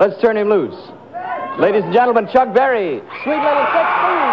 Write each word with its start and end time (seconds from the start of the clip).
Let's 0.00 0.18
turn 0.22 0.38
him 0.38 0.48
loose. 0.48 0.74
Ladies 1.58 1.84
and 1.84 1.92
gentlemen, 1.92 2.26
Chuck 2.32 2.54
Berry, 2.54 3.02
Sweet 3.22 3.36
Little 3.36 3.66
Sixteen. 3.68 4.32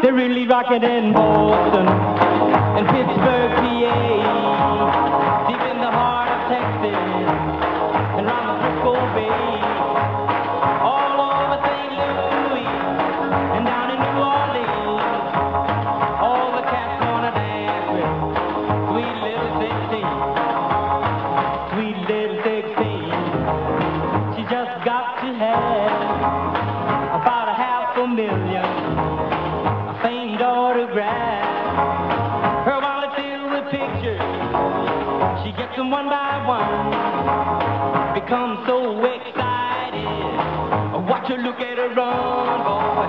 They're 0.00 0.14
really 0.14 0.46
rocking 0.46 0.84
in 0.84 1.12
Boston 1.12 1.88
and 1.88 2.86
Pittsburgh, 2.86 3.50
PA, 3.58 4.41
Them 35.82 35.90
one 35.90 36.06
by 36.08 36.38
one. 36.46 38.14
Becomes 38.14 38.64
so 38.68 39.04
excited. 39.04 40.06
Watch 41.10 41.26
her 41.26 41.38
look 41.38 41.58
at 41.58 41.76
her 41.76 41.88
run, 41.88 42.62
boy. 42.62 43.08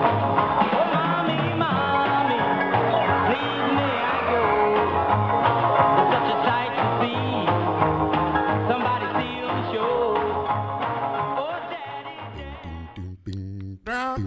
Oh, 5.96 6.10
a 6.10 6.42
sight 6.44 6.74
to. 6.74 6.82
Oh. 9.78 9.94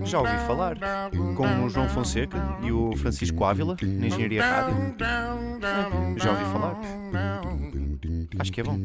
Já 0.06 0.20
ouvi 0.20 0.38
falar 0.48 0.78
com 1.36 1.66
o 1.66 1.70
João 1.70 1.90
Fonseca 1.90 2.38
e 2.62 2.72
o 2.72 2.96
Francisco 2.96 3.44
Ávila 3.44 3.76
na 3.82 4.08
Engenharia 4.08 4.42
Rádio. 4.42 4.96
Já 6.16 6.30
ouvi 6.32 6.46
falar. 6.46 6.78
Acho 8.40 8.52
que 8.52 8.62
é 8.62 8.64
bom. 8.64 8.78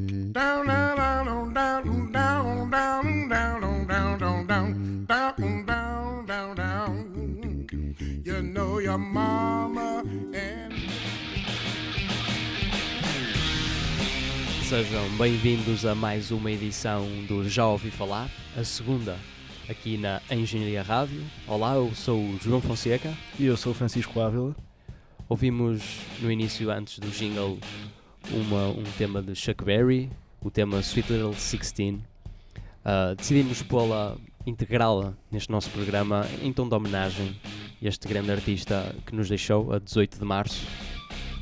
You 8.25 8.43
know 8.43 8.81
your 8.81 8.99
mama 8.99 10.03
and 10.35 10.73
Sejam 14.69 15.09
bem-vindos 15.19 15.85
a 15.85 15.95
mais 15.95 16.31
uma 16.31 16.51
edição 16.51 17.07
do 17.29 17.47
Já 17.47 17.67
Ouvi 17.67 17.91
Falar, 17.91 18.31
a 18.57 18.65
segunda 18.65 19.19
aqui 19.69 19.99
na 19.99 20.21
Engenharia 20.31 20.83
Rádio. 20.83 21.23
Olá, 21.47 21.75
eu 21.75 21.95
sou 21.95 22.19
o 22.19 22.39
João 22.41 22.61
Fonseca. 22.61 23.13
E 23.39 23.45
eu 23.45 23.57
sou 23.57 23.73
o 23.73 23.75
Francisco 23.75 24.21
Ávila. 24.21 24.57
Ouvimos 25.29 25.83
no 26.21 26.31
início, 26.31 26.71
antes 26.71 26.99
do 26.99 27.09
jingle, 27.09 27.59
uma- 28.31 28.69
um 28.69 28.85
tema 28.97 29.23
de 29.23 29.35
Chuck 29.35 29.65
Berry, 29.65 30.11
o 30.41 30.51
tema 30.51 30.81
Sweet 30.81 31.13
Little 31.13 31.35
Sixteen. 31.35 32.03
Ah, 32.85 33.15
decidimos 33.17 33.63
pô-la, 33.63 34.17
integrá-la 34.47 35.15
neste 35.31 35.51
nosso 35.51 35.71
programa 35.71 36.27
em 36.43 36.53
tom 36.53 36.69
de 36.69 36.75
homenagem 36.75 37.37
a 37.83 37.87
este 37.89 38.09
grande 38.09 38.31
artista 38.31 38.95
que 39.07 39.15
nos 39.15 39.29
deixou 39.29 39.73
a 39.73 39.79
18 39.79 40.19
de 40.19 40.25
março. 40.25 40.67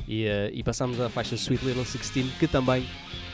E, 0.07 0.27
ah, 0.27 0.49
e 0.53 0.63
passamos 0.63 0.99
a 0.99 1.09
faixa 1.09 1.35
Sweet 1.35 1.65
Little 1.65 1.85
Sixteen, 1.85 2.29
que 2.39 2.47
também 2.47 2.85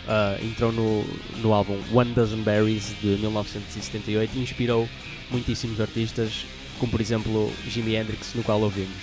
ah, 0.07 0.37
entrou 0.41 0.71
no, 0.71 1.03
no 1.41 1.53
álbum 1.53 1.77
One 1.93 2.13
Dozen 2.13 2.41
Berries 2.43 2.95
de 3.01 3.07
1978 3.17 4.35
e 4.37 4.41
inspirou 4.41 4.87
muitíssimos 5.31 5.81
artistas, 5.81 6.45
como 6.79 6.91
por 6.91 7.01
exemplo 7.01 7.51
Jimi 7.67 7.95
Hendrix, 7.95 8.33
no 8.35 8.43
qual 8.43 8.61
ouvimos. 8.61 8.95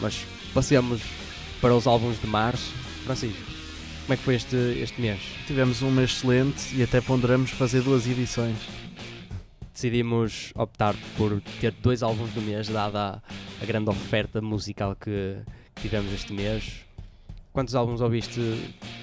Mas 0.00 0.24
passemos 0.54 1.00
para 1.60 1.74
os 1.74 1.86
álbuns 1.86 2.18
de 2.20 2.26
março. 2.26 2.72
Francisco, 3.04 3.40
como 4.10 4.14
é 4.14 4.16
que 4.16 4.24
foi 4.24 4.34
este, 4.34 4.56
este 4.56 5.00
mês? 5.00 5.20
Tivemos 5.46 5.82
um 5.82 5.90
mês 5.92 6.10
excelente 6.10 6.74
e 6.74 6.82
até 6.82 7.00
ponderamos 7.00 7.52
fazer 7.52 7.80
duas 7.80 8.08
edições. 8.08 8.56
Decidimos 9.72 10.50
optar 10.56 10.96
por 11.16 11.40
ter 11.60 11.70
dois 11.80 12.02
álbuns 12.02 12.32
do 12.32 12.42
mês, 12.42 12.68
dada 12.68 12.98
a, 12.98 13.62
a 13.62 13.64
grande 13.64 13.88
oferta 13.88 14.42
musical 14.42 14.96
que, 14.96 15.36
que 15.76 15.82
tivemos 15.82 16.12
este 16.12 16.32
mês. 16.32 16.84
Quantos 17.52 17.76
álbuns 17.76 18.00
ouviste? 18.00 18.40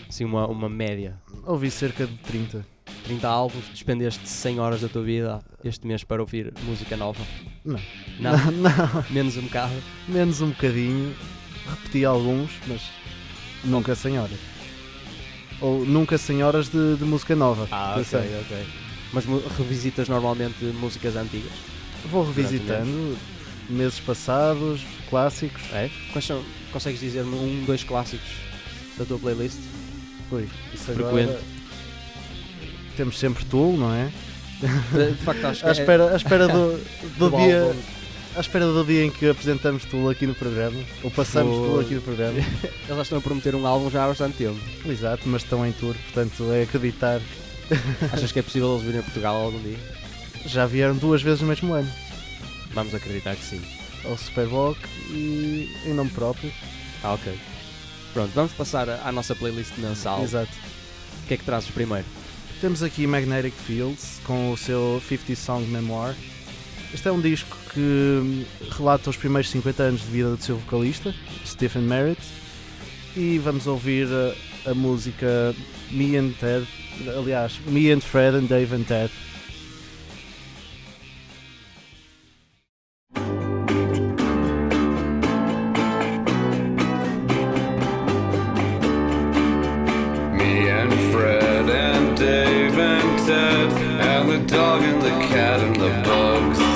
Assim, 0.09 0.25
uma, 0.25 0.45
uma 0.45 0.67
média. 0.67 1.17
Ouvi 1.45 1.71
cerca 1.71 2.05
de 2.05 2.17
30. 2.17 2.65
30 3.05 3.29
álbuns, 3.29 3.63
despendeste 3.71 4.27
100 4.27 4.59
horas 4.59 4.81
da 4.81 4.89
tua 4.89 5.03
vida 5.03 5.41
este 5.63 5.87
mês 5.87 6.03
para 6.03 6.21
ouvir 6.21 6.53
música 6.63 6.97
nova? 6.97 7.23
Não. 7.63 7.79
Não, 8.19 8.33
Não, 8.51 9.05
menos 9.09 9.37
um 9.37 9.43
bocado. 9.43 9.71
menos 10.05 10.41
um 10.41 10.49
bocadinho. 10.49 11.15
Repeti 11.65 12.03
alguns, 12.03 12.51
mas 12.67 12.81
nunca 13.63 13.95
100 13.95 14.19
horas. 14.19 14.56
Ou 15.61 15.85
nunca 15.85 16.17
100 16.17 16.43
horas 16.43 16.69
de, 16.69 16.95
de 16.97 17.03
música 17.03 17.35
nova. 17.35 17.67
Ah, 17.71 17.95
ok, 17.97 18.01
Atenção. 18.19 18.39
ok. 18.41 18.67
Mas 19.13 19.25
revisitas 19.57 20.07
normalmente 20.09 20.63
músicas 20.65 21.15
antigas? 21.15 21.51
Vou 22.11 22.25
revisitando 22.25 23.17
meses 23.69 23.99
passados, 23.99 24.81
clássicos. 25.09 25.61
É? 25.73 25.89
Quais 26.11 26.25
são, 26.25 26.43
consegues 26.71 26.99
dizer-me 26.99 27.33
um, 27.35 27.63
dois 27.65 27.83
clássicos 27.83 28.27
da 28.97 29.05
tua 29.05 29.17
playlist? 29.17 29.57
Ui, 30.31 30.47
isso 30.73 30.83
Frequente. 30.85 31.09
agora... 31.29 31.39
Temos 32.95 33.17
sempre 33.19 33.45
Tool, 33.45 33.77
não 33.77 33.93
é? 33.93 34.11
De, 34.59 35.11
de 35.13 35.23
facto, 35.23 35.45
acho 35.45 35.61
que 35.63 35.65
À 35.67 35.69
é- 35.69 35.71
espera, 35.71 36.13
à 36.13 36.15
espera 36.15 36.47
do, 36.47 36.77
do 37.17 37.29
do 37.29 37.37
dia... 37.37 37.61
álbum. 37.63 37.81
À 38.37 38.39
espera 38.39 38.67
do 38.67 38.85
dia 38.85 39.03
em 39.03 39.09
que 39.09 39.27
apresentamos 39.27 39.83
Tool 39.85 40.11
aqui 40.11 40.27
no 40.27 40.35
programa, 40.35 40.79
ou 41.01 41.09
passamos. 41.09 41.55
Tool 41.55 41.79
aqui 41.79 41.95
no 41.95 42.01
programa. 42.03 42.37
Eles 42.85 42.87
já 42.87 43.01
estão 43.01 43.17
a 43.17 43.21
prometer 43.21 43.55
um 43.55 43.65
álbum 43.65 43.89
já 43.89 44.05
há 44.05 44.07
bastante 44.09 44.37
tempo. 44.37 44.59
Exato, 44.85 45.23
mas 45.25 45.41
estão 45.41 45.65
em 45.65 45.71
tour, 45.71 45.95
portanto 45.95 46.53
é 46.53 46.61
acreditar. 46.61 47.19
Achas 48.13 48.31
que 48.31 48.37
é 48.37 48.43
possível 48.43 48.73
eles 48.73 48.83
virem 48.83 48.99
a 48.99 49.03
Portugal 49.03 49.35
algum 49.37 49.59
dia? 49.63 49.79
Já 50.45 50.67
vieram 50.67 50.95
duas 50.95 51.23
vezes 51.23 51.41
no 51.41 51.47
mesmo 51.47 51.73
ano, 51.73 51.91
Vamos 52.73 52.93
acreditar 52.93 53.35
que 53.35 53.43
sim. 53.43 53.59
ao 54.05 54.15
Superboc 54.15 54.77
e 55.09 55.67
em 55.83 55.95
nome 55.95 56.11
próprio. 56.11 56.53
Ah, 57.03 57.13
ok. 57.15 57.33
Pronto, 58.13 58.31
vamos 58.35 58.53
passar 58.53 58.87
à 58.87 59.11
nossa 59.11 59.33
playlist 59.33 59.75
mensal. 59.79 60.21
Exato. 60.21 60.51
O 61.23 61.27
que 61.27 61.33
é 61.33 61.37
que 61.37 61.43
trazes 61.43 61.71
primeiro? 61.71 62.05
Temos 62.61 62.83
aqui 62.83 63.07
Magnetic 63.07 63.55
Fields 63.55 64.21
com 64.23 64.51
o 64.51 64.57
seu 64.57 65.01
50 65.09 65.35
Song 65.35 65.65
Memoir. 65.65 66.13
Este 66.93 67.07
é 67.07 67.11
um 67.11 67.19
disco 67.19 67.56
que 67.73 67.79
hum, 67.79 68.45
relata 68.77 69.09
os 69.09 69.17
primeiros 69.17 69.49
50 69.49 69.83
anos 69.83 70.01
de 70.01 70.07
vida 70.07 70.29
do 70.29 70.41
seu 70.41 70.57
vocalista, 70.57 71.13
Stephen 71.45 71.83
Merritt, 71.83 72.21
e 73.15 73.39
vamos 73.39 73.67
ouvir 73.67 74.07
a, 74.65 74.71
a 74.71 74.73
música 74.73 75.55
Me 75.91 76.17
and 76.17 76.31
Ted, 76.39 76.67
aliás, 77.17 77.59
Me 77.67 77.91
and 77.91 78.01
Fred 78.01 78.35
and 78.35 78.47
Dave 78.47 78.75
and 78.75 78.83
Ted. 78.83 79.11
Fred 91.11 91.69
and 91.69 92.17
Dave 92.17 92.77
and 92.77 93.19
Ted 93.25 93.71
and 93.71 94.29
the 94.29 94.55
dog 94.55 94.81
and 94.83 95.01
the 95.01 95.09
cat 95.27 95.59
and 95.59 95.75
the 95.75 95.89
bugs 96.03 96.66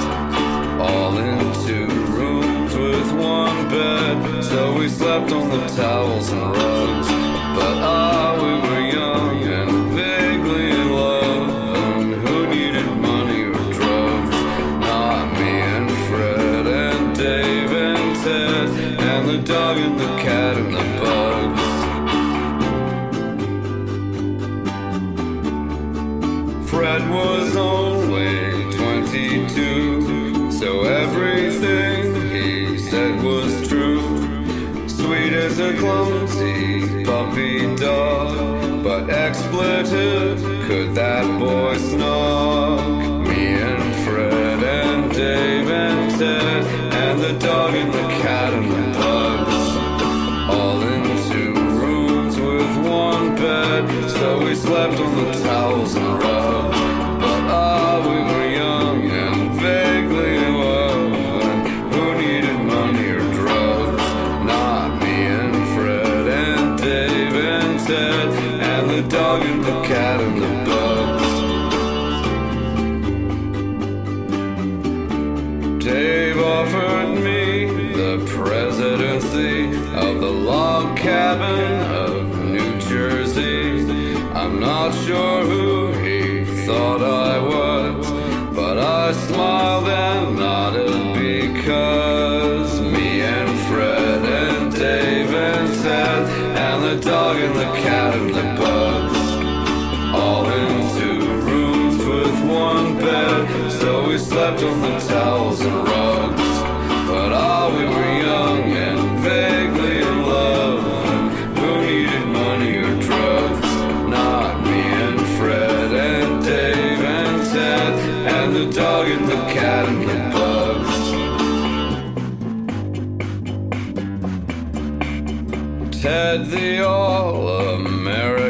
all 0.82 1.18
in 1.18 1.40
two 1.66 1.88
rooms 2.18 2.74
with 2.76 3.12
one 3.14 3.70
bed. 3.70 4.44
So 4.44 4.78
we 4.78 4.90
slept 4.90 5.32
on 5.32 5.50
the 5.50 5.62
towels 5.82 6.30
and 6.32 6.42
rugs. 6.42 7.08
But 7.58 7.78
ah, 7.94 8.11
expletive 39.62 40.40
could 40.68 40.96
that 40.96 41.26
boy 41.40 41.76
snog? 41.76 43.28
Me 43.28 43.46
and 43.62 43.96
Fred 44.04 44.64
and 44.64 45.12
Dave 45.12 45.70
and 45.70 46.12
Ted 46.20 46.66
and 46.94 47.20
the 47.20 47.34
dog 47.46 47.74
and 47.76 47.94
the 47.94 48.08
cat 48.22 48.54
and 48.54 48.72
the 48.72 49.00
bugs 49.00 50.50
all 50.50 50.82
in 50.82 51.04
two 51.32 51.54
rooms 51.80 52.40
with 52.40 52.88
one 52.88 53.36
bed. 53.36 54.10
So 54.10 54.44
we 54.44 54.56
slept 54.56 55.00
on 55.00 55.16
the 55.16 55.44
towels 55.44 55.96
and 55.96 56.24
rugs. 56.24 56.41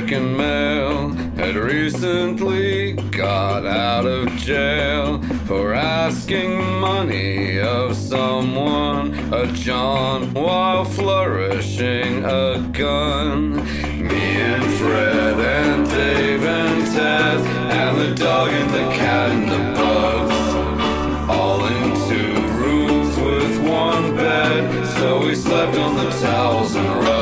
American 0.02 0.36
male 0.36 1.10
had 1.36 1.56
recently 1.56 2.94
got 3.12 3.68
out 3.68 4.08
of 4.08 4.36
jail 4.36 5.22
for 5.46 5.76
asking 5.76 6.58
money 6.80 7.60
of 7.60 7.96
someone, 7.96 9.14
a 9.32 9.46
John, 9.54 10.34
while 10.34 10.86
flourishing 10.86 12.26
a 12.26 12.68
gun. 12.74 13.58
Me 14.08 14.42
and 14.42 14.64
Fred 14.80 15.40
and 15.40 15.88
Dave 15.88 16.44
and 16.46 16.86
Ted 16.96 17.40
and 17.40 18.02
the 18.02 18.16
dog 18.16 18.50
and 18.50 18.70
the 18.72 18.96
cat 18.96 19.30
and 19.30 19.52
the 19.52 19.80
bugs 19.80 21.30
all 21.30 21.64
in 21.64 21.94
two 22.10 22.42
rooms 22.58 23.16
with 23.18 23.70
one 23.70 24.16
bed. 24.16 24.88
So 24.98 25.28
we 25.28 25.36
slept 25.36 25.78
on 25.78 25.96
the 25.96 26.10
towels 26.10 26.74
and 26.74 26.90
rugs. 27.04 27.21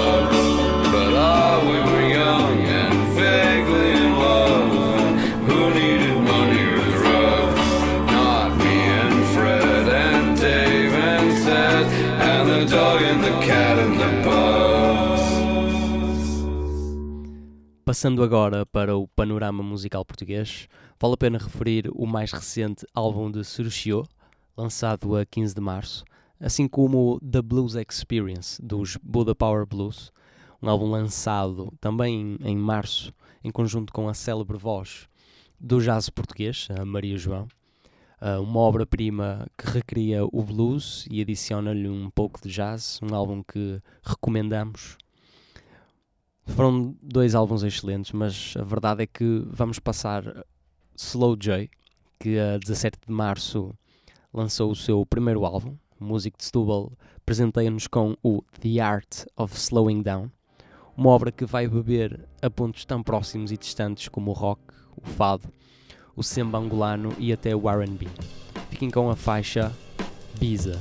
Passando 17.90 18.22
agora 18.22 18.68
para 18.68 18.96
o 18.96 19.08
panorama 19.08 19.64
musical 19.64 20.06
português, 20.06 20.68
vale 21.00 21.16
a 21.16 21.18
pena 21.18 21.40
referir 21.40 21.90
o 21.92 22.06
mais 22.06 22.32
recente 22.32 22.86
álbum 22.94 23.32
de 23.32 23.44
Surushio, 23.44 24.06
lançado 24.56 25.16
a 25.16 25.26
15 25.26 25.56
de 25.56 25.60
março, 25.60 26.06
assim 26.40 26.68
como 26.68 27.20
The 27.20 27.42
Blues 27.42 27.74
Experience, 27.74 28.62
dos 28.62 28.96
Buddha 29.02 29.34
Power 29.34 29.66
Blues, 29.66 30.12
um 30.62 30.70
álbum 30.70 30.92
lançado 30.92 31.74
também 31.82 32.38
em, 32.44 32.56
março, 32.56 33.12
em 33.44 33.50
conjunto 33.50 33.92
com 33.92 34.08
a 34.08 34.14
célebre 34.14 34.56
voz 34.60 35.10
do 35.60 35.82
jazz 35.82 36.12
português, 36.12 36.68
a 36.80 36.86
Maria 36.86 37.18
João, 37.18 37.48
ah, 38.22 38.40
uma 38.40 38.60
obra-prima 38.60 39.48
que 39.58 39.68
recria 39.68 40.24
o 40.32 40.44
blues 40.44 41.08
e 41.10 41.24
adiciona-lhe 41.24 41.90
um 41.90 42.08
pouco 42.12 42.40
de 42.40 42.54
jazz, 42.54 43.00
um 43.02 43.16
álbum 43.16 43.42
que 43.42 43.82
recomendamos 44.04 44.96
foram 46.56 46.96
dois 47.02 47.36
álbuns 47.36 47.64
excelentes, 47.64 48.12
mas 48.12 48.54
a 48.58 48.64
verdade 48.64 49.04
é 49.04 49.08
que 49.08 49.44
vamos 49.48 49.80
passar 49.80 50.46
Slow 50.96 51.36
J, 51.36 51.70
que 52.20 52.38
a 52.38 52.58
17 52.58 52.98
de 53.08 53.14
março 53.14 53.74
lançou 54.34 54.72
o 54.72 54.76
seu 54.76 55.06
primeiro 55.06 55.46
álbum. 55.46 55.76
O 56.00 56.04
músico 56.04 56.38
de 56.38 56.46
Setúbal 56.46 56.94
presenteia-nos 57.26 57.88
com 57.88 58.16
o 58.24 58.44
The 58.62 58.80
Art 58.80 59.26
of 59.36 59.56
Slowing 59.56 60.02
Down, 60.02 60.32
uma 60.96 61.10
obra 61.10 61.32
que 61.32 61.46
vai 61.46 61.68
beber 61.68 62.28
a 62.42 62.50
pontos 62.50 62.86
tão 62.86 63.02
próximos 63.02 63.52
e 63.52 63.58
distantes 63.58 64.08
como 64.08 64.32
o 64.32 64.34
rock, 64.34 64.62
o 64.98 65.08
fado, 65.08 65.48
o 66.16 66.24
samba 66.24 66.58
angolano 66.58 67.14
e 67.18 67.32
até 67.32 67.56
o 67.56 67.70
R&B. 67.70 68.08
Fiquem 68.70 68.90
com 68.90 69.10
a 69.10 69.16
faixa 69.16 69.74
Biza. 70.40 70.80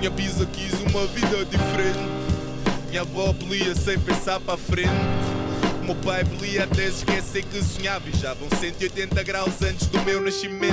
Minha 0.00 0.10
bisa 0.12 0.46
quis 0.46 0.72
uma 0.80 1.06
vida 1.08 1.44
diferente. 1.44 1.98
Minha 2.88 3.02
avó 3.02 3.34
belia 3.34 3.74
sem 3.74 3.98
pensar 3.98 4.40
para 4.40 4.54
a 4.54 4.56
frente. 4.56 4.88
Meu 5.84 5.94
pai 5.96 6.24
belia 6.24 6.64
até 6.64 6.86
esquecer 6.86 7.44
que 7.44 7.62
sonhava 7.62 8.08
e 8.08 8.16
já 8.16 8.32
vão 8.32 8.48
180 8.48 9.22
graus 9.22 9.60
antes 9.60 9.88
do 9.88 10.00
meu 10.00 10.22
nascimento. 10.22 10.72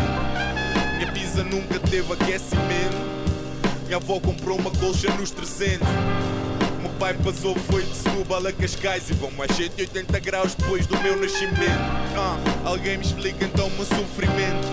Minha 0.96 1.12
pizza 1.12 1.44
nunca 1.44 1.78
teve 1.78 2.14
aquecimento. 2.14 2.96
Minha 3.86 3.98
avó 3.98 4.18
comprou 4.18 4.58
uma 4.58 4.72
colcha 4.72 5.14
nos 5.16 5.32
300. 5.32 5.86
O 5.86 6.82
meu 6.84 6.92
pai 6.92 7.14
passou, 7.16 7.54
foi 7.54 7.84
de 7.84 7.96
Setúbal 7.98 8.48
a 8.48 8.54
Cascais 8.54 9.10
e 9.10 9.14
vão 9.14 9.30
mais 9.32 9.52
180 9.52 10.20
graus 10.20 10.56
depois 10.56 10.88
do 10.88 10.98
meu 11.02 11.20
nascimento. 11.20 11.84
Ah, 12.16 12.38
alguém 12.64 12.98
me 12.98 13.04
explica 13.04 13.44
então 13.44 13.68
o 13.68 13.72
meu 13.72 13.84
sofrimento. 13.84 14.66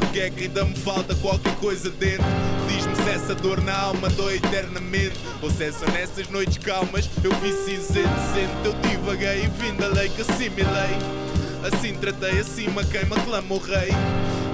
Porque 0.00 0.18
é 0.18 0.30
que 0.30 0.44
ainda 0.46 0.64
me 0.64 0.74
falta 0.74 1.14
qualquer 1.14 1.54
coisa 1.58 1.90
dentro? 1.90 2.53
Diz-me 2.68 2.96
se 2.96 3.10
essa 3.10 3.34
dor 3.34 3.60
na 3.62 3.76
alma 3.76 4.08
dói 4.10 4.36
eternamente. 4.36 5.18
Ou 5.42 5.50
se 5.50 5.64
é 5.64 5.72
só 5.72 5.86
nessas 5.86 6.28
noites 6.28 6.58
calmas 6.58 7.08
eu 7.22 7.32
vi 7.40 7.52
cinzento. 7.52 8.08
Sente, 8.32 8.64
eu 8.64 8.72
divaguei 8.88 9.44
e 9.44 9.46
vim 9.48 9.74
da 9.74 9.88
lei 9.88 10.08
que 10.08 10.22
assimilei. 10.22 10.98
Assim 11.64 11.94
tratei 11.94 12.40
acima 12.40 12.84
quem 12.84 13.04
me 13.04 13.54
o 13.54 13.58
rei. 13.58 13.90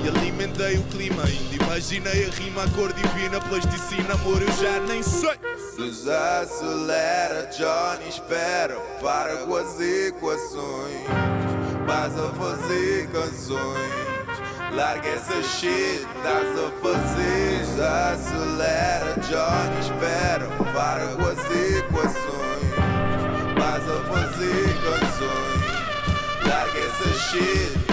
E 0.02 0.08
alimentei 0.08 0.78
o 0.78 0.82
clima, 0.84 1.24
ainda 1.24 1.64
imaginei 1.64 2.26
a 2.26 2.30
rima, 2.30 2.64
a 2.64 2.68
cor 2.70 2.90
divina, 2.92 3.38
plasticina, 3.40 4.14
amor, 4.14 4.40
eu 4.40 4.52
já 4.52 4.80
nem 4.86 5.02
sei. 5.02 5.38
Desacelera, 5.76 7.50
Johnny, 7.56 8.08
espera, 8.08 8.76
para 9.02 9.36
com 9.38 9.56
as 9.56 9.78
equações. 9.78 11.04
Vas 11.86 12.18
a 12.18 12.30
fazer 12.30 13.08
canções. 13.08 14.09
Larga 14.72 15.08
essa 15.08 15.42
shit, 15.42 16.06
estás 16.16 16.58
a 16.58 16.70
fazer. 16.80 17.58
Desacelera, 17.58 19.14
Johnny, 19.28 19.80
espera, 19.80 20.46
para 20.72 21.06
com 21.16 21.26
as 21.26 21.38
equações. 21.78 22.70
Vas 23.56 23.88
a 23.88 23.98
fazer 24.04 24.68
canções. 24.82 26.46
Larga 26.46 26.78
essa 26.78 27.08
shit. 27.18 27.89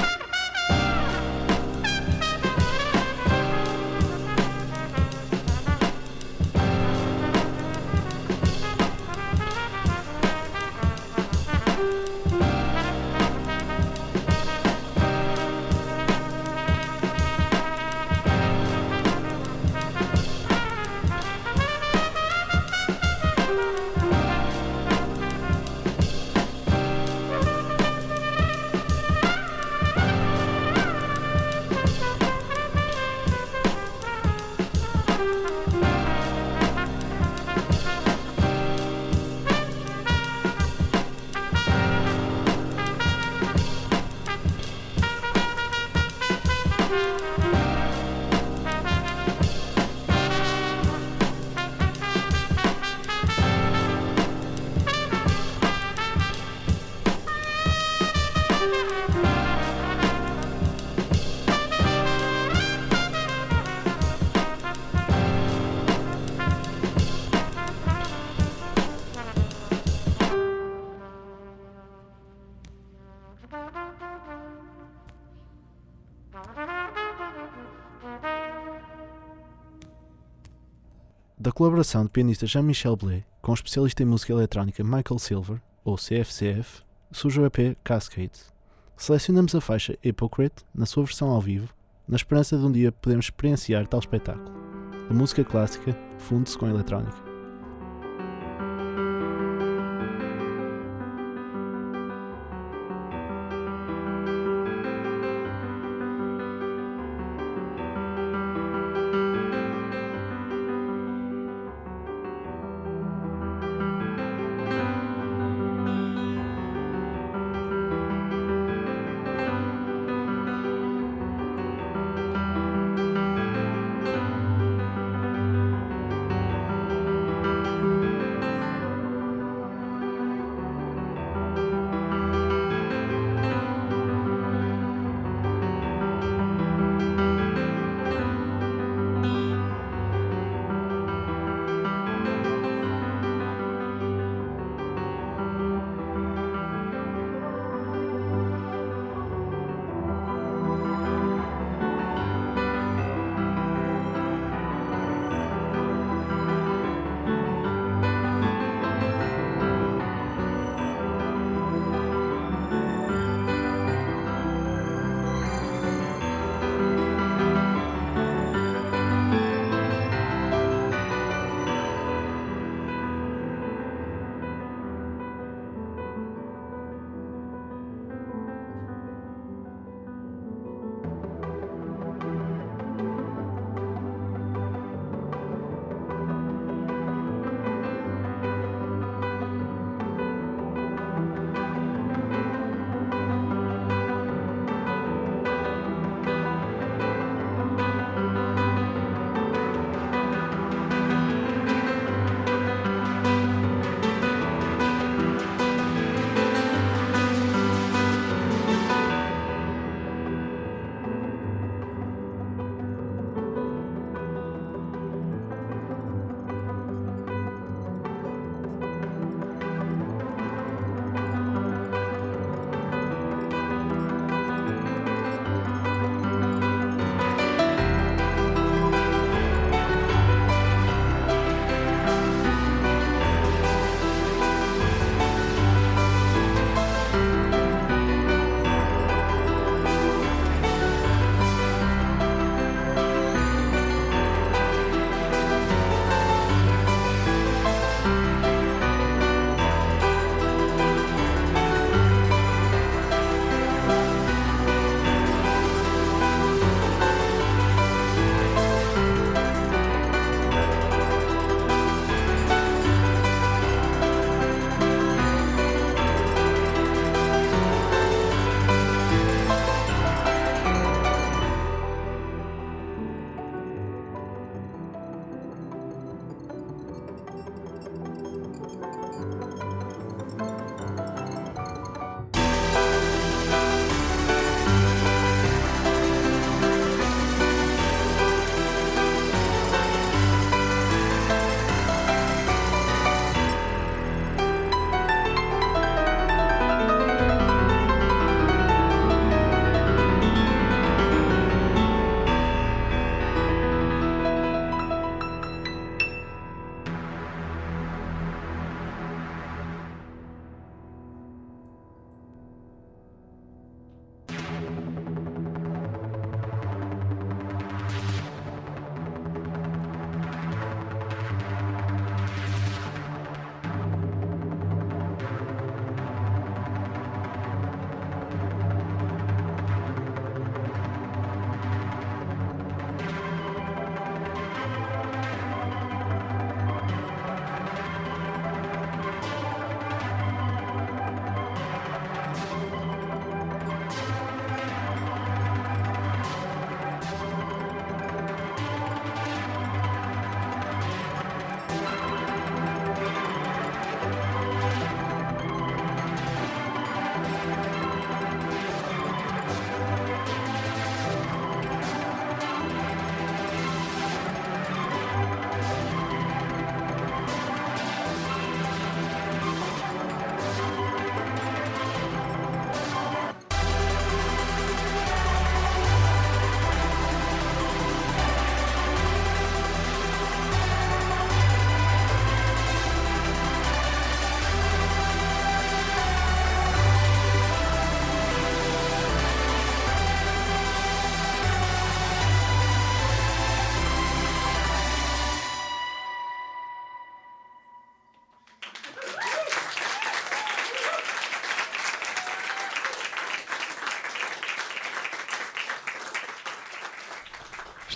Da 81.48 81.54
colaboração 81.54 82.04
do 82.04 82.10
pianista 82.10 82.46
Jean-Michel 82.46 82.98
Blé 82.98 83.24
com 83.42 83.54
o 83.54 83.56
especialista 83.56 84.04
em 84.04 84.06
música 84.06 84.34
eletrónica 84.34 84.84
Michael 84.84 85.18
Silver, 85.18 85.62
ou 85.86 85.96
CFCF, 85.96 86.84
surge 87.10 87.40
o 87.40 87.46
EP 87.46 87.78
Cascades. 87.86 88.52
Selecionamos 88.98 89.56
a 89.56 89.62
faixa 89.62 89.98
Hypocrite, 90.04 90.66
na 90.76 90.86
sua 90.86 91.06
versão 91.06 91.30
ao 91.30 91.40
vivo, 91.40 91.70
na 92.06 92.18
esperança 92.18 92.58
de 92.58 92.66
um 92.66 92.72
dia 92.74 92.92
podermos 92.92 93.28
experienciar 93.28 93.88
tal 93.88 94.02
espetáculo. 94.02 94.52
A 95.10 95.14
música 95.14 95.42
clássica 95.42 95.98
funde-se 96.18 96.58
com 96.58 96.66
a 96.66 96.70
eletrónica. 96.70 97.27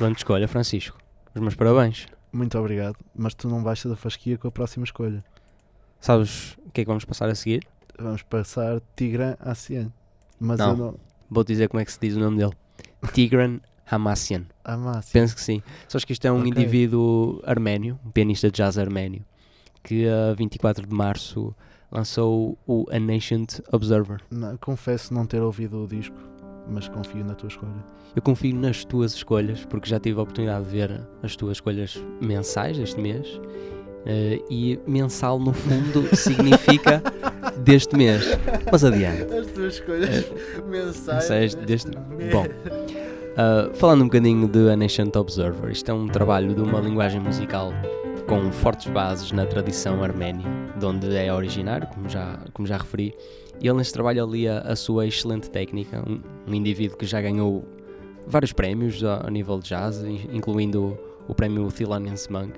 Excelente 0.01 0.17
escolha, 0.17 0.47
Francisco. 0.47 0.97
Os 1.35 1.39
meus 1.41 1.53
parabéns. 1.53 2.07
Muito 2.33 2.57
obrigado. 2.57 2.95
Mas 3.15 3.35
tu 3.35 3.47
não 3.47 3.61
vais 3.61 3.79
ser 3.79 3.87
da 3.89 3.95
fasquia 3.95 4.35
com 4.35 4.47
a 4.47 4.51
próxima 4.51 4.83
escolha. 4.83 5.23
Sabes 5.99 6.57
o 6.65 6.71
que 6.71 6.81
é 6.81 6.83
que 6.83 6.87
vamos 6.87 7.05
passar 7.05 7.29
a 7.29 7.35
seguir? 7.35 7.63
Vamos 7.99 8.23
passar 8.23 8.81
Tigran 8.95 9.35
Assian. 9.39 9.91
Mas 10.39 10.57
Não. 10.57 10.69
eu 10.71 10.75
não. 10.77 10.95
Vou-te 11.29 11.49
dizer 11.49 11.69
como 11.69 11.81
é 11.81 11.85
que 11.85 11.91
se 11.91 11.99
diz 12.01 12.15
o 12.15 12.19
nome 12.19 12.37
dele. 12.39 12.51
Tigran 13.13 13.59
Hamassian. 13.89 14.45
Mássia. 14.67 15.11
Penso 15.21 15.35
que 15.35 15.41
sim. 15.41 15.61
Sabes 15.87 16.03
que 16.03 16.13
isto 16.13 16.25
é 16.25 16.31
um 16.31 16.39
Ok. 16.39 16.49
indivíduo 16.49 17.39
arménio, 17.45 17.99
um 18.03 18.09
pianista 18.09 18.49
de 18.49 18.57
jazz 18.57 18.79
arménio, 18.79 19.23
que 19.83 20.07
a 20.07 20.33
24 20.33 20.87
de 20.87 20.95
março 20.95 21.53
lançou 21.91 22.57
o 22.65 22.87
A 22.89 22.95
Ancient 22.97 23.59
Observer. 23.71 24.19
Não, 24.31 24.57
confesso 24.57 25.13
não 25.13 25.27
ter 25.27 25.41
ouvido 25.43 25.83
o 25.83 25.87
disco, 25.87 26.15
mas 26.67 26.87
confio 26.87 27.23
na 27.25 27.33
tua 27.35 27.47
escolha. 27.49 27.71
Eu 28.15 28.21
confio 28.21 28.55
nas 28.55 28.83
tuas 28.85 29.13
escolhas, 29.13 29.65
porque 29.65 29.89
já 29.89 29.99
tive 29.99 30.19
a 30.19 30.23
oportunidade 30.23 30.65
de 30.65 30.71
ver 30.71 31.01
as 31.23 31.35
tuas 31.35 31.57
escolhas 31.57 32.01
mensais 32.21 32.77
este 32.79 32.99
mês. 32.99 33.39
eh, 34.05 34.39
e 34.49 34.79
mensal, 34.87 35.39
no 35.39 35.53
fundo, 35.53 36.03
significa 36.17 37.01
deste 37.63 37.95
mês. 37.95 38.23
Mas 38.71 38.83
adiante. 38.83 39.31
As 39.33 39.47
tuas 39.47 39.73
escolhas 39.75 40.25
mensais. 40.67 41.17
Mensais 41.29 41.55
deste- 41.55 41.91
Bom. 42.31 42.45
Uh, 43.31 43.73
falando 43.75 44.01
um 44.01 44.05
bocadinho 44.05 44.47
de 44.47 44.69
A 44.69 44.73
Ancient 44.73 45.15
Observer, 45.15 45.71
isto 45.71 45.89
é 45.89 45.93
um 45.93 46.07
trabalho 46.07 46.53
de 46.53 46.61
uma 46.61 46.79
linguagem 46.81 47.19
musical 47.21 47.71
com 48.27 48.51
fortes 48.51 48.87
bases 48.91 49.31
na 49.31 49.45
tradição 49.45 50.03
arménia, 50.03 50.45
de 50.77 50.85
onde 50.85 51.15
é 51.15 51.33
originário, 51.33 51.87
como 51.87 52.09
já, 52.09 52.39
como 52.53 52.67
já 52.67 52.77
referi. 52.77 53.13
E 53.61 53.67
ele 53.67 53.77
neste 53.77 53.93
trabalho 53.93 54.23
alia 54.23 54.59
a 54.59 54.75
sua 54.75 55.05
excelente 55.05 55.49
técnica, 55.49 56.03
um, 56.07 56.19
um 56.49 56.53
indivíduo 56.55 56.97
que 56.97 57.05
já 57.05 57.21
ganhou 57.21 57.63
vários 58.25 58.51
prémios 58.51 59.03
a, 59.03 59.27
a 59.27 59.29
nível 59.29 59.59
de 59.59 59.69
jazz, 59.69 60.03
in- 60.03 60.27
incluindo 60.33 60.97
o, 61.27 61.31
o 61.31 61.35
prémio 61.35 61.71
Thelonious 61.71 62.27
Monk, 62.27 62.53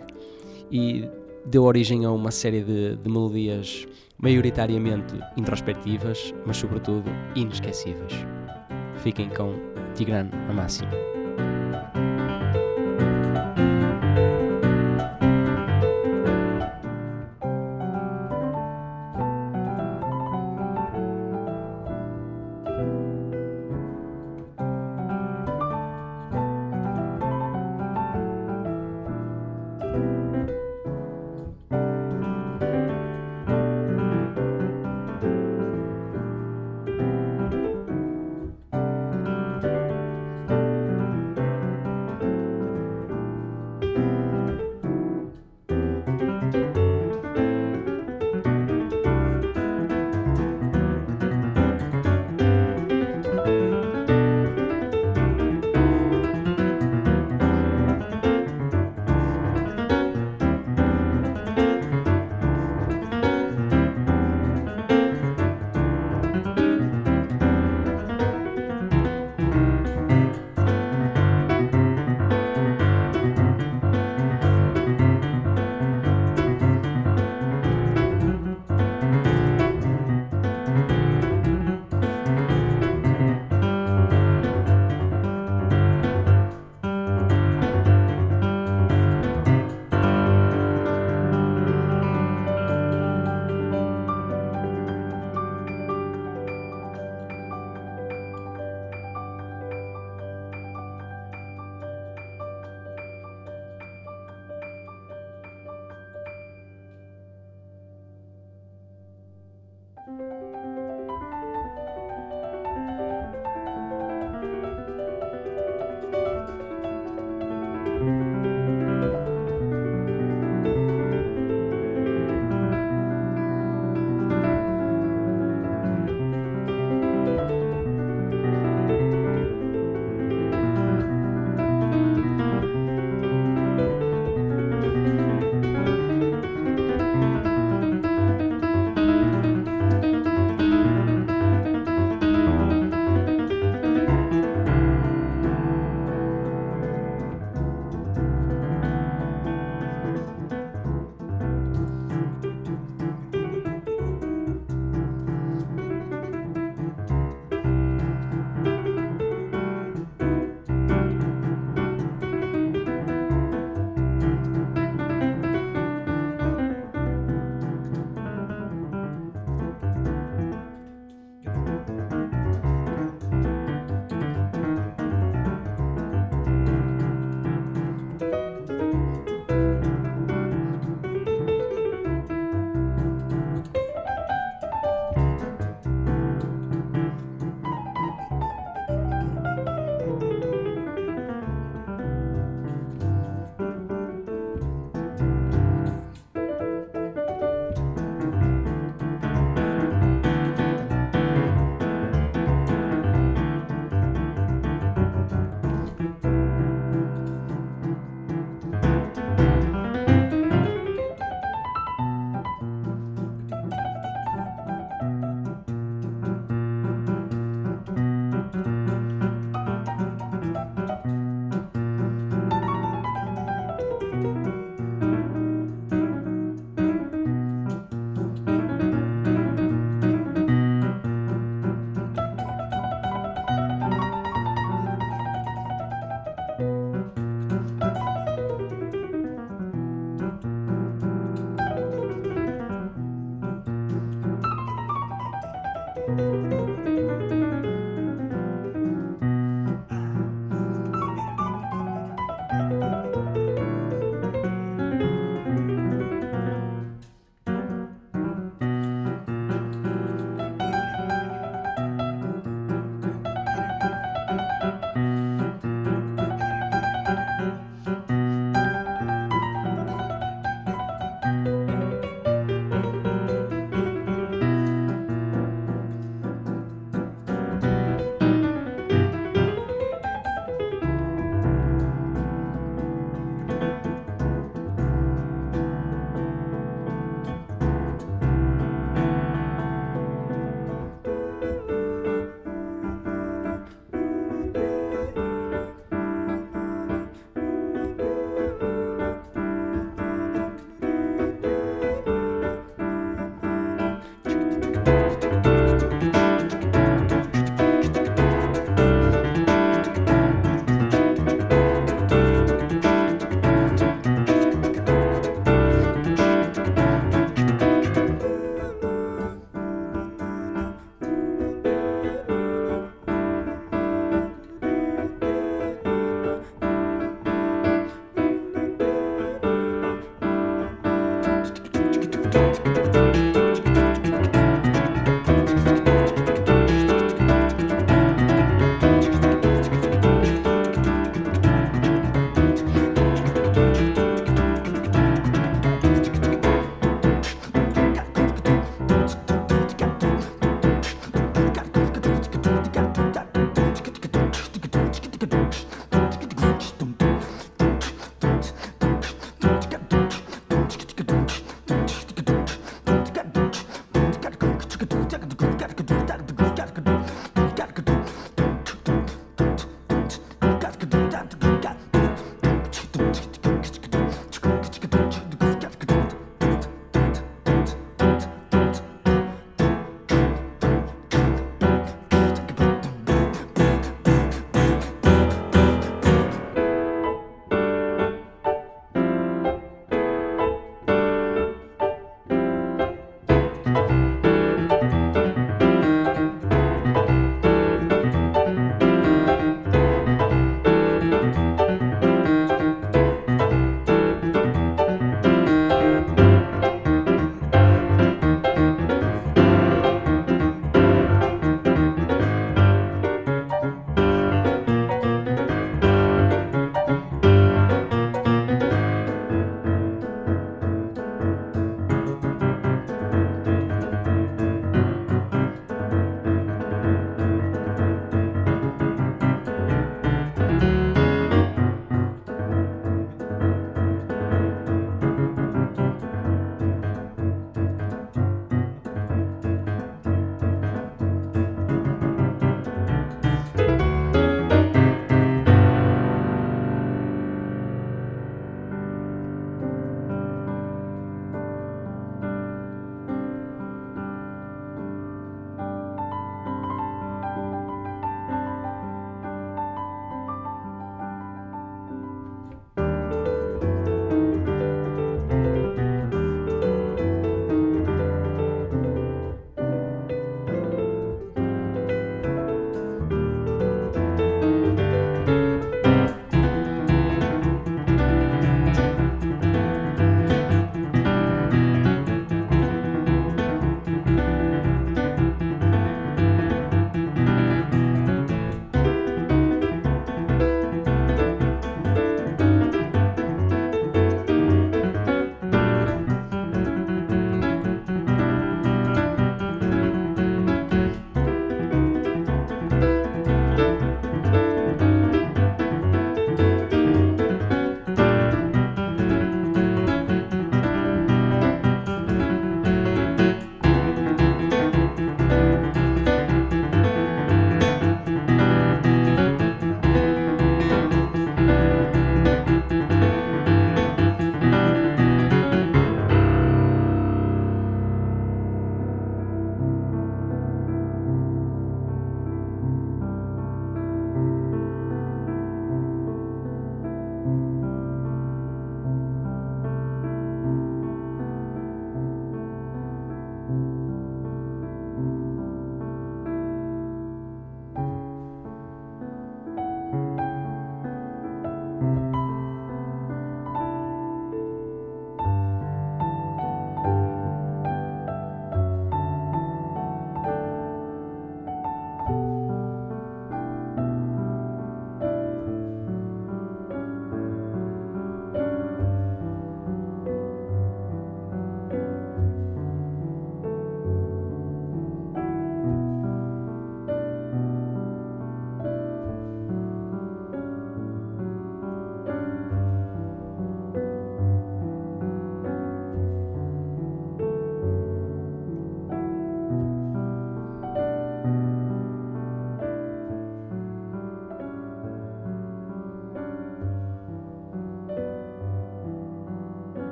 e 0.72 1.08
deu 1.46 1.63
origem 1.63 2.06
a 2.06 2.12
uma 2.12 2.32
série 2.32 2.62
de, 2.62 2.96
de 2.96 3.10
melodias 3.10 3.86
maioritariamente 4.18 5.13
introspectivas, 5.36 6.34
mas 6.46 6.56
sobretudo 6.56 7.10
inesquecíveis. 7.36 8.13
Fiquem 8.98 9.28
com 9.30 9.54
Tigran 9.96 10.30
Amassi. 10.50 10.86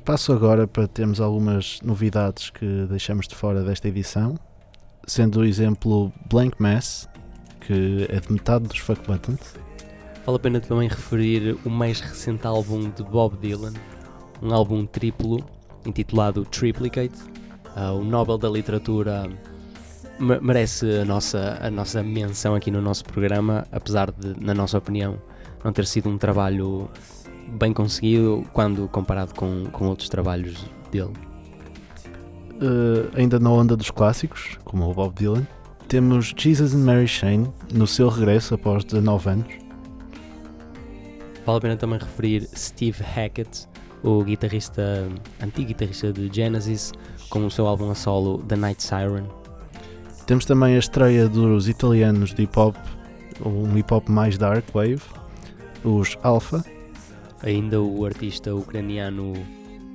Espaço 0.00 0.32
agora 0.32 0.66
para 0.66 0.88
termos 0.88 1.20
algumas 1.20 1.78
novidades 1.82 2.48
que 2.48 2.86
deixamos 2.88 3.28
de 3.28 3.34
fora 3.34 3.62
desta 3.62 3.86
edição, 3.86 4.34
sendo 5.06 5.40
o 5.40 5.44
exemplo 5.44 6.10
Blank 6.30 6.56
Mass, 6.58 7.06
que 7.60 8.06
é 8.08 8.18
de 8.18 8.32
metade 8.32 8.66
dos 8.66 8.78
Fuck 8.78 9.06
Buttons. 9.06 9.54
Vale 10.24 10.36
a 10.36 10.38
pena 10.38 10.58
também 10.58 10.88
referir 10.88 11.54
o 11.66 11.70
mais 11.70 12.00
recente 12.00 12.46
álbum 12.46 12.88
de 12.90 13.02
Bob 13.04 13.36
Dylan, 13.36 13.74
um 14.42 14.54
álbum 14.54 14.86
triplo 14.86 15.44
intitulado 15.84 16.46
Triplicate. 16.46 17.18
Ah, 17.76 17.92
o 17.92 18.02
Nobel 18.02 18.38
da 18.38 18.48
Literatura 18.48 19.28
me- 20.18 20.40
merece 20.40 21.00
a 21.00 21.04
nossa, 21.04 21.58
a 21.60 21.70
nossa 21.70 22.02
menção 22.02 22.54
aqui 22.54 22.70
no 22.70 22.80
nosso 22.80 23.04
programa, 23.04 23.66
apesar 23.70 24.10
de, 24.10 24.42
na 24.42 24.54
nossa 24.54 24.78
opinião, 24.78 25.20
não 25.62 25.74
ter 25.74 25.86
sido 25.86 26.08
um 26.08 26.16
trabalho 26.16 26.88
bem 27.50 27.72
conseguido 27.72 28.44
quando 28.52 28.88
comparado 28.88 29.34
com, 29.34 29.64
com 29.72 29.86
outros 29.86 30.08
trabalhos 30.08 30.64
dele. 30.90 31.12
Uh, 32.56 33.10
ainda 33.14 33.38
na 33.38 33.50
onda 33.50 33.76
dos 33.76 33.90
clássicos, 33.90 34.58
como 34.64 34.90
o 34.90 34.94
Bob 34.94 35.14
Dylan, 35.14 35.46
temos 35.88 36.34
Jesus 36.36 36.74
and 36.74 36.84
Mary 36.84 37.08
Chain 37.08 37.52
no 37.72 37.86
seu 37.86 38.08
regresso 38.08 38.54
após 38.54 38.84
19 38.84 39.30
anos. 39.30 39.54
Vale 41.44 41.58
a 41.58 41.60
pena 41.60 41.76
também 41.76 41.98
referir 41.98 42.48
Steve 42.54 43.02
Hackett, 43.02 43.66
o 44.02 44.22
guitarrista, 44.22 45.08
antigo 45.42 45.68
guitarrista 45.68 46.12
de 46.12 46.30
Genesis, 46.32 46.92
com 47.28 47.46
o 47.46 47.50
seu 47.50 47.66
álbum 47.66 47.90
a 47.90 47.94
solo 47.94 48.38
The 48.42 48.56
Night 48.56 48.82
Siren. 48.82 49.24
Temos 50.26 50.44
também 50.44 50.76
a 50.76 50.78
estreia 50.78 51.28
dos 51.28 51.68
italianos 51.68 52.32
de 52.34 52.42
hip 52.42 52.58
hop, 52.58 52.76
um 53.44 53.76
hip 53.76 53.92
hop 53.92 54.08
mais 54.08 54.38
dark 54.38 54.64
wave, 54.72 55.02
os 55.82 56.16
Alpha, 56.22 56.64
Ainda 57.42 57.80
o 57.80 58.04
artista 58.04 58.54
ucraniano 58.54 59.32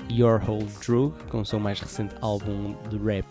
Your 0.10 0.42
Whole 0.48 0.68
Drug, 0.86 1.14
com 1.30 1.42
o 1.42 1.46
seu 1.46 1.60
mais 1.60 1.80
recente 1.80 2.16
álbum 2.22 2.76
de 2.90 2.98
rap 2.98 3.26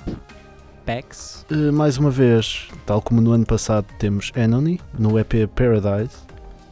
Pax. 0.84 1.46
Uh, 1.50 1.72
mais 1.72 1.98
uma 1.98 2.10
vez, 2.10 2.68
tal 2.84 3.00
como 3.00 3.20
no 3.20 3.32
ano 3.32 3.46
passado, 3.46 3.86
temos 3.98 4.30
Enony 4.36 4.80
no 4.98 5.18
EP 5.18 5.48
Paradise. 5.54 6.16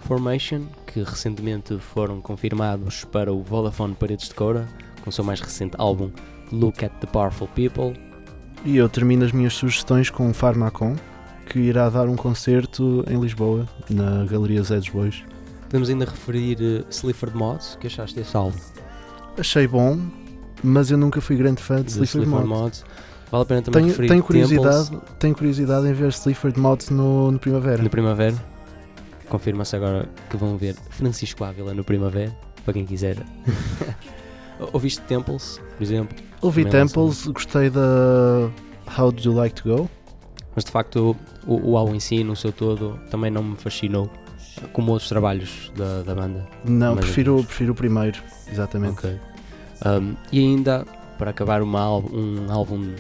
Formation, 0.01 0.63
que 0.87 1.03
recentemente 1.03 1.79
foram 1.79 2.21
confirmados 2.21 3.05
para 3.05 3.33
o 3.33 3.43
Vodafone 3.43 3.95
Paredes 3.95 4.29
de 4.29 4.35
Coura, 4.35 4.69
com 5.03 5.11
o 5.11 5.13
seu 5.13 5.25
mais 5.25 5.41
recente 5.41 5.75
álbum 5.79 6.11
Look 6.53 6.85
at 6.85 6.93
the 7.01 7.07
Powerful 7.07 7.49
People. 7.49 7.99
E 8.65 8.77
eu 8.77 8.89
termino 8.89 9.25
as 9.25 9.33
minhas 9.33 9.55
sugestões 9.55 10.11
com 10.11 10.29
o 10.31 10.35
Pharmacon, 10.35 10.95
que 11.47 11.59
irá 11.59 11.89
dar 11.89 12.09
um 12.09 12.17
concerto 12.17 13.05
em 13.09 13.19
Lisboa, 13.19 13.67
na 13.89 14.25
Galeria 14.25 14.63
Zé 14.63 14.77
dos 14.77 14.89
Bois. 14.89 15.25
Podemos 15.73 15.89
ainda 15.89 16.05
referir 16.05 16.59
uh, 16.61 16.85
Sleaford 16.91 17.35
Mods, 17.35 17.79
que 17.81 17.87
achaste 17.87 18.15
desse 18.15 18.37
álbum? 18.37 18.59
Achei 19.39 19.67
bom, 19.67 19.99
mas 20.63 20.91
eu 20.91 20.99
nunca 20.99 21.19
fui 21.19 21.35
grande 21.35 21.63
fã 21.63 21.77
de 21.77 21.85
De 21.85 21.93
Sleaford 21.93 22.27
Sleaford 22.27 22.47
Mods. 22.47 22.85
Vale 23.31 23.43
a 23.43 23.47
pena 23.47 23.63
também 23.63 23.81
Tenho, 23.81 23.89
referir 23.89 24.09
tenho, 24.09 24.23
Temples 24.23 24.49
curiosidade, 24.51 25.03
tenho 25.19 25.35
curiosidade 25.35 25.89
em 25.89 25.95
ver 25.95 26.09
Sleaford 26.09 26.61
Mods 26.61 26.91
no, 26.91 27.33
no 27.33 27.39
Primavera. 27.39 27.83
no 27.83 27.89
Primavera. 27.89 28.37
Confirma-se 29.31 29.75
agora 29.75 30.07
que 30.29 30.37
vão 30.37 30.59
ver 30.59 30.77
Francisco 30.91 31.43
Ávila 31.43 31.73
no 31.73 31.83
Primavera, 31.83 32.37
para 32.67 32.75
quem 32.75 32.85
quiser. 32.85 33.17
Ouviste 34.75 35.01
Temples, 35.05 35.59
por 35.79 35.83
exemplo? 35.83 36.15
Ouvi 36.43 36.67
Também 36.67 36.87
Temples, 36.87 37.27
gostei 37.29 37.71
da 37.71 38.51
How 38.99 39.11
Do 39.11 39.23
You 39.23 39.33
Like 39.33 39.63
To 39.63 39.75
Go? 39.75 39.91
Mas 40.55 40.67
de 40.67 40.71
facto 40.71 41.17
o, 41.47 41.71
o 41.71 41.79
álbum 41.79 41.95
em 41.95 42.01
si, 42.01 42.23
no 42.23 42.37
seu 42.37 42.53
todo, 42.53 43.01
também 43.11 43.31
não 43.31 43.43
me 43.43 43.57
fascinou, 43.57 44.11
como 44.73 44.93
outros 44.93 45.09
trabalhos 45.09 45.73
da, 45.77 46.03
da 46.03 46.15
banda. 46.15 46.47
Não, 46.65 46.97
prefiro, 46.97 47.33
menos. 47.35 47.47
prefiro 47.47 47.73
o 47.73 47.75
primeiro, 47.75 48.23
exatamente. 48.51 48.99
Ok. 48.99 49.21
Um, 49.85 50.15
e 50.31 50.39
ainda, 50.39 50.87
para 51.19 51.31
acabar 51.31 51.63
uma 51.63 51.89
um 51.99 52.51
álbum 52.51 52.95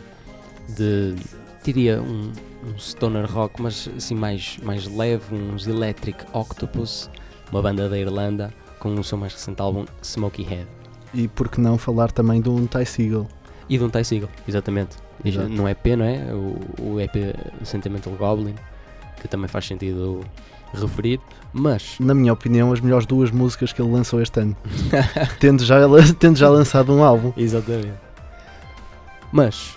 de, 0.76 1.14
diria, 1.62 2.00
um, 2.02 2.32
um 2.64 2.78
stoner 2.78 3.30
rock, 3.30 3.60
mas 3.60 3.88
assim 3.96 4.14
mais, 4.14 4.58
mais 4.62 4.86
leve, 4.86 5.34
uns 5.34 5.66
Electric 5.66 6.24
Octopus, 6.32 7.10
uma 7.50 7.62
banda 7.62 7.88
da 7.88 7.98
Irlanda, 7.98 8.52
com 8.78 8.94
o 8.94 9.04
seu 9.04 9.16
mais 9.16 9.32
recente 9.32 9.60
álbum 9.60 9.84
Smoky 10.02 10.42
Head. 10.42 10.66
E 11.14 11.28
por 11.28 11.48
que 11.48 11.60
não 11.60 11.76
falar 11.76 12.10
também 12.10 12.40
de 12.40 12.48
um 12.48 12.66
Ty 12.66 12.86
Seagull? 12.86 13.28
E 13.68 13.78
de 13.78 13.84
um 13.84 13.90
Ty 13.90 14.04
Seagull, 14.04 14.30
exatamente. 14.48 14.96
Exato. 15.24 15.48
Não 15.48 15.68
EP, 15.68 15.86
não 15.96 16.04
é? 16.04 16.34
O, 16.34 16.94
o 16.94 17.00
EP 17.00 17.14
Sentimental 17.62 18.12
Goblin, 18.14 18.54
que 19.20 19.28
também 19.28 19.46
faz 19.46 19.66
sentido 19.66 20.24
referir, 20.80 21.20
mas 21.52 21.96
Na 22.00 22.14
minha 22.14 22.32
opinião, 22.32 22.72
as 22.72 22.80
melhores 22.80 23.06
duas 23.06 23.30
músicas 23.30 23.72
que 23.72 23.82
ele 23.82 23.90
lançou 23.90 24.20
este 24.20 24.40
ano. 24.40 24.56
tendo, 25.38 25.64
já, 25.64 25.76
tendo 26.18 26.38
já 26.38 26.48
lançado 26.48 26.92
um 26.92 27.02
álbum. 27.02 27.32
Exatamente. 27.36 27.94
Mas 29.30 29.76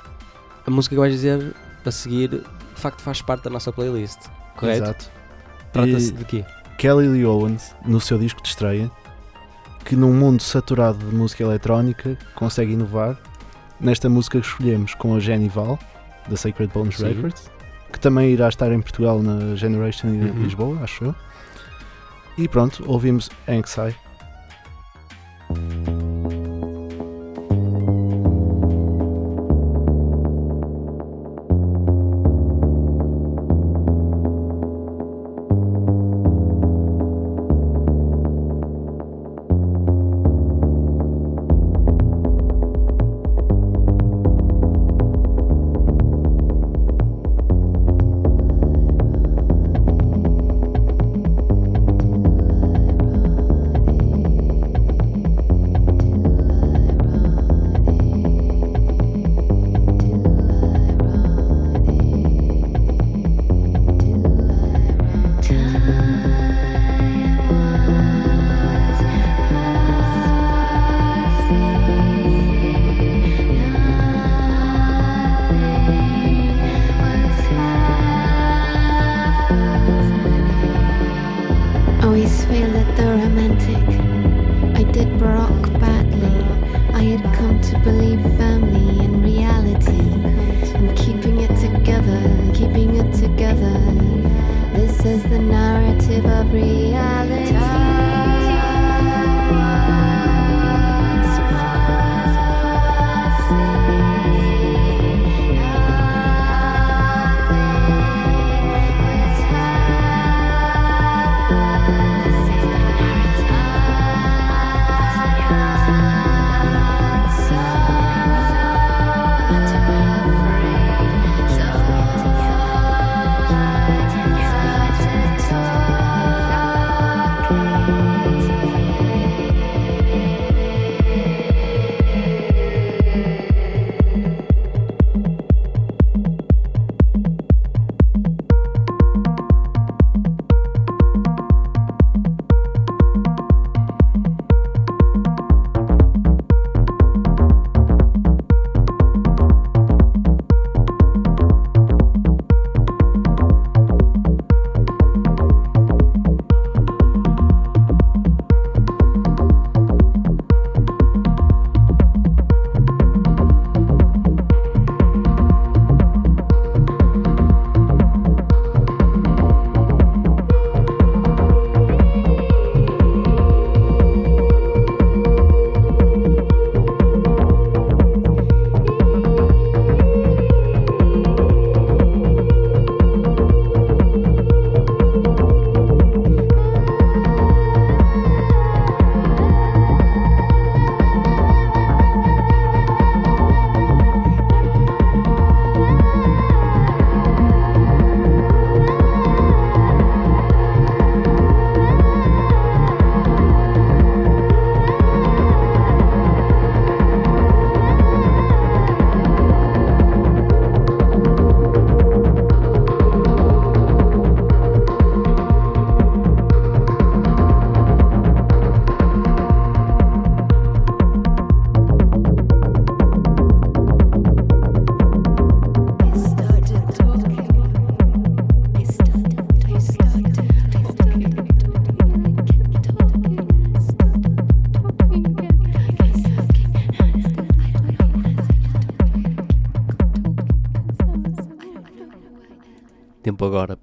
a 0.66 0.72
música 0.72 0.96
que 0.96 1.00
vais 1.00 1.14
dizer 1.14 1.54
a 1.86 1.92
seguir 1.92 2.30
de 2.30 2.82
facto 2.82 3.02
faz 3.02 3.22
parte 3.22 3.44
da 3.44 3.50
nossa 3.50 3.72
playlist, 3.72 4.20
correto? 4.56 4.84
Exato. 4.84 5.12
Trata-se 5.72 6.12
de 6.12 6.26
quê? 6.26 6.46
Kelly 6.78 7.08
Lee 7.08 7.26
Owens, 7.26 7.76
no 7.86 8.02
seu 8.02 8.18
disco 8.18 8.42
de 8.42 8.50
estreia, 8.50 8.92
que 9.86 9.96
num 9.96 10.14
mundo 10.14 10.42
saturado 10.42 10.98
de 10.98 11.16
música 11.16 11.44
eletrónica 11.44 12.18
consegue 12.34 12.74
inovar. 12.74 13.18
Nesta 13.80 14.10
música 14.10 14.40
que 14.40 14.48
escolhemos 14.48 14.94
com 14.96 15.16
a 15.16 15.20
Jenny 15.20 15.50
Val, 15.50 15.78
da 16.28 16.36
Sacred 16.36 16.72
Bones 16.74 16.98
Sim. 16.98 17.08
Records, 17.08 17.52
que 17.96 18.00
também 18.02 18.32
irá 18.32 18.50
estar 18.50 18.72
em 18.72 18.82
Portugal 18.82 19.22
na 19.24 19.56
Generation 19.56 20.10
Uhum. 20.10 20.44
Lisboa, 20.44 20.80
acho 20.84 21.06
eu. 21.06 21.16
E 22.38 22.48
pronto, 22.48 22.84
ouvimos 22.86 23.30
Anxie. 23.48 23.96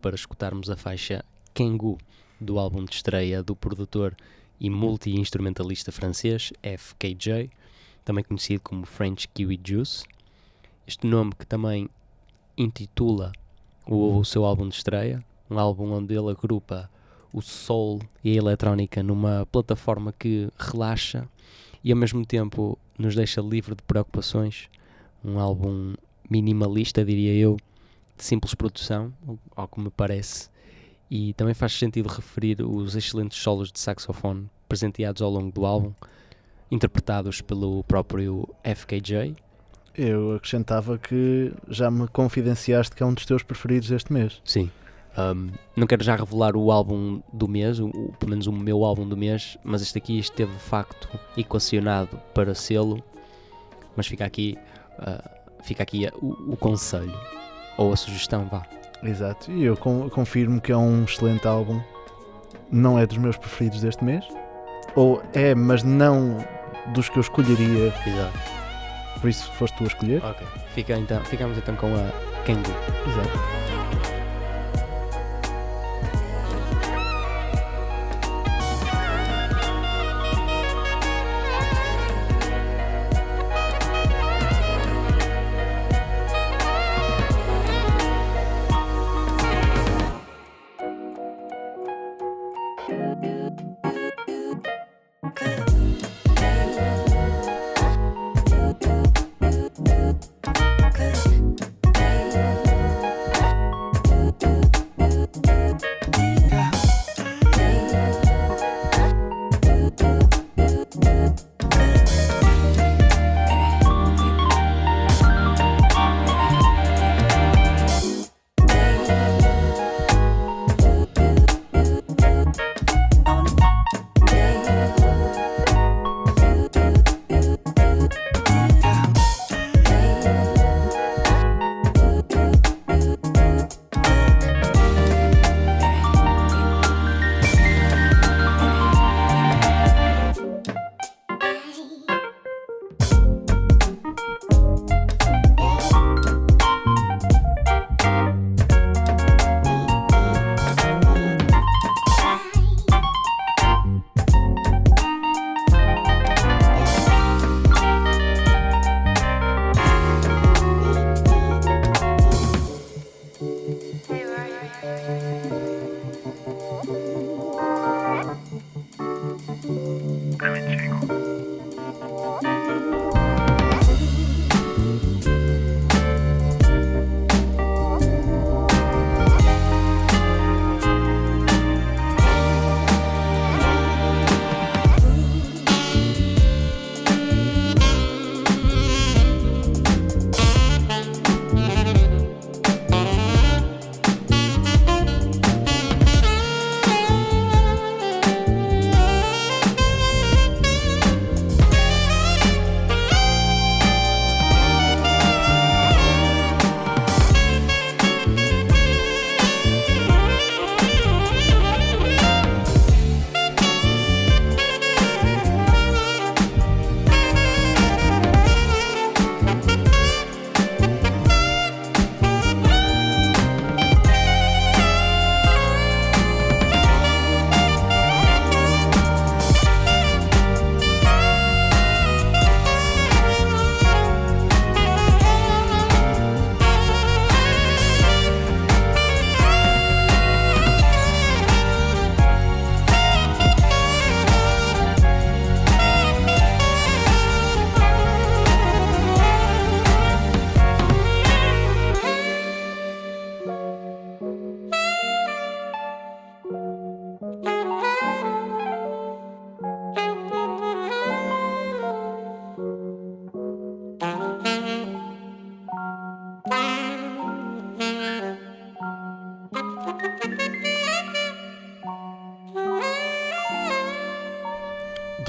Para 0.02 0.16
escutarmos 0.16 0.68
a 0.68 0.76
faixa 0.76 1.24
Kangoo 1.54 1.96
do 2.40 2.58
álbum 2.58 2.84
de 2.84 2.96
estreia 2.96 3.40
do 3.40 3.54
produtor 3.54 4.16
e 4.58 4.68
multi-instrumentalista 4.68 5.92
francês 5.92 6.52
FKJ, 6.60 7.48
também 8.04 8.24
conhecido 8.24 8.60
como 8.60 8.84
French 8.84 9.28
Kiwi 9.28 9.60
Juice. 9.64 10.02
Este 10.86 11.06
nome 11.06 11.32
que 11.38 11.46
também 11.46 11.88
intitula 12.58 13.30
o, 13.86 14.18
o 14.18 14.24
seu 14.24 14.44
álbum 14.44 14.68
de 14.68 14.74
estreia, 14.74 15.24
um 15.48 15.56
álbum 15.56 15.92
onde 15.92 16.14
ele 16.14 16.30
agrupa 16.30 16.90
o 17.32 17.40
soul 17.40 18.00
e 18.24 18.32
a 18.32 18.34
eletrónica 18.34 19.04
numa 19.04 19.46
plataforma 19.52 20.12
que 20.12 20.50
relaxa 20.58 21.28
e 21.82 21.92
ao 21.92 21.96
mesmo 21.96 22.26
tempo 22.26 22.76
nos 22.98 23.14
deixa 23.14 23.40
livre 23.40 23.76
de 23.76 23.82
preocupações. 23.84 24.68
Um 25.24 25.38
álbum 25.38 25.94
minimalista, 26.28 27.04
diria 27.04 27.34
eu, 27.34 27.56
de 28.16 28.24
simples 28.24 28.54
produção, 28.54 29.12
ao 29.56 29.66
que 29.68 29.80
me 29.80 29.90
parece, 29.90 30.48
e 31.10 31.32
também 31.34 31.54
faz 31.54 31.72
sentido 31.78 32.08
referir 32.08 32.62
os 32.62 32.94
excelentes 32.96 33.38
solos 33.38 33.70
de 33.72 33.78
saxofone 33.78 34.48
presenteados 34.68 35.20
ao 35.20 35.30
longo 35.30 35.52
do 35.52 35.66
álbum, 35.66 35.92
interpretados 36.70 37.40
pelo 37.40 37.84
próprio 37.84 38.48
FKJ. 38.64 39.34
Eu 39.94 40.36
acrescentava 40.36 40.96
que 40.96 41.52
já 41.68 41.90
me 41.90 42.08
confidenciaste 42.08 42.96
que 42.96 43.02
é 43.02 43.06
um 43.06 43.12
dos 43.12 43.26
teus 43.26 43.42
preferidos 43.42 43.90
este 43.90 44.10
mês. 44.12 44.40
Sim. 44.44 44.70
Um, 45.18 45.50
não 45.76 45.86
quero 45.86 46.02
já 46.02 46.16
revelar 46.16 46.56
o 46.56 46.72
álbum 46.72 47.20
do 47.30 47.46
mês, 47.46 47.78
o, 47.78 47.88
o- 47.88 48.14
pelo 48.18 48.30
menos 48.30 48.46
o 48.46 48.52
meu 48.52 48.82
álbum 48.82 49.06
do 49.06 49.14
mês, 49.14 49.58
mas 49.62 49.82
este 49.82 49.98
aqui 49.98 50.18
esteve 50.18 50.50
de 50.50 50.58
facto 50.62 51.06
equacionado 51.36 52.16
para 52.32 52.54
selo. 52.54 53.04
Mas 53.94 54.06
fica 54.06 54.24
aqui, 54.24 54.56
ah, 54.98 55.30
fica 55.62 55.82
aqui 55.82 56.08
o, 56.22 56.52
o 56.52 56.56
conselho 56.56 57.12
ou 57.76 57.92
a 57.92 57.96
sugestão, 57.96 58.46
vá. 58.50 58.62
Exato, 59.02 59.50
e 59.50 59.64
eu 59.64 59.76
con- 59.76 60.08
confirmo 60.10 60.60
que 60.60 60.70
é 60.72 60.76
um 60.76 61.04
excelente 61.04 61.46
álbum. 61.46 61.80
Não 62.70 62.98
é 62.98 63.04
dos 63.06 63.18
meus 63.18 63.36
preferidos 63.36 63.80
deste 63.82 64.02
mês. 64.04 64.24
Ou 64.94 65.22
é, 65.34 65.54
mas 65.54 65.82
não 65.82 66.36
dos 66.94 67.08
que 67.08 67.18
eu 67.18 67.20
escolheria. 67.20 67.92
Exato. 68.06 68.38
Por 69.20 69.28
isso 69.28 69.50
foste 69.52 69.76
tu 69.76 69.84
a 69.84 69.86
escolher. 69.86 70.24
Ok. 70.24 70.46
Fica 70.74 70.96
então, 70.96 71.22
ficamos 71.24 71.58
então 71.58 71.74
com 71.76 71.86
a 71.88 72.42
Kengu. 72.44 72.70
Exato. 73.06 73.71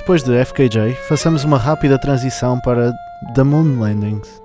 Depois 0.03 0.21
de 0.21 0.43
FKJ, 0.43 0.95
façamos 1.07 1.45
uma 1.45 1.57
rápida 1.57 1.97
transição 1.97 2.59
para 2.59 2.91
The 3.33 3.41
Moon 3.41 3.79
Landings, 3.79 4.41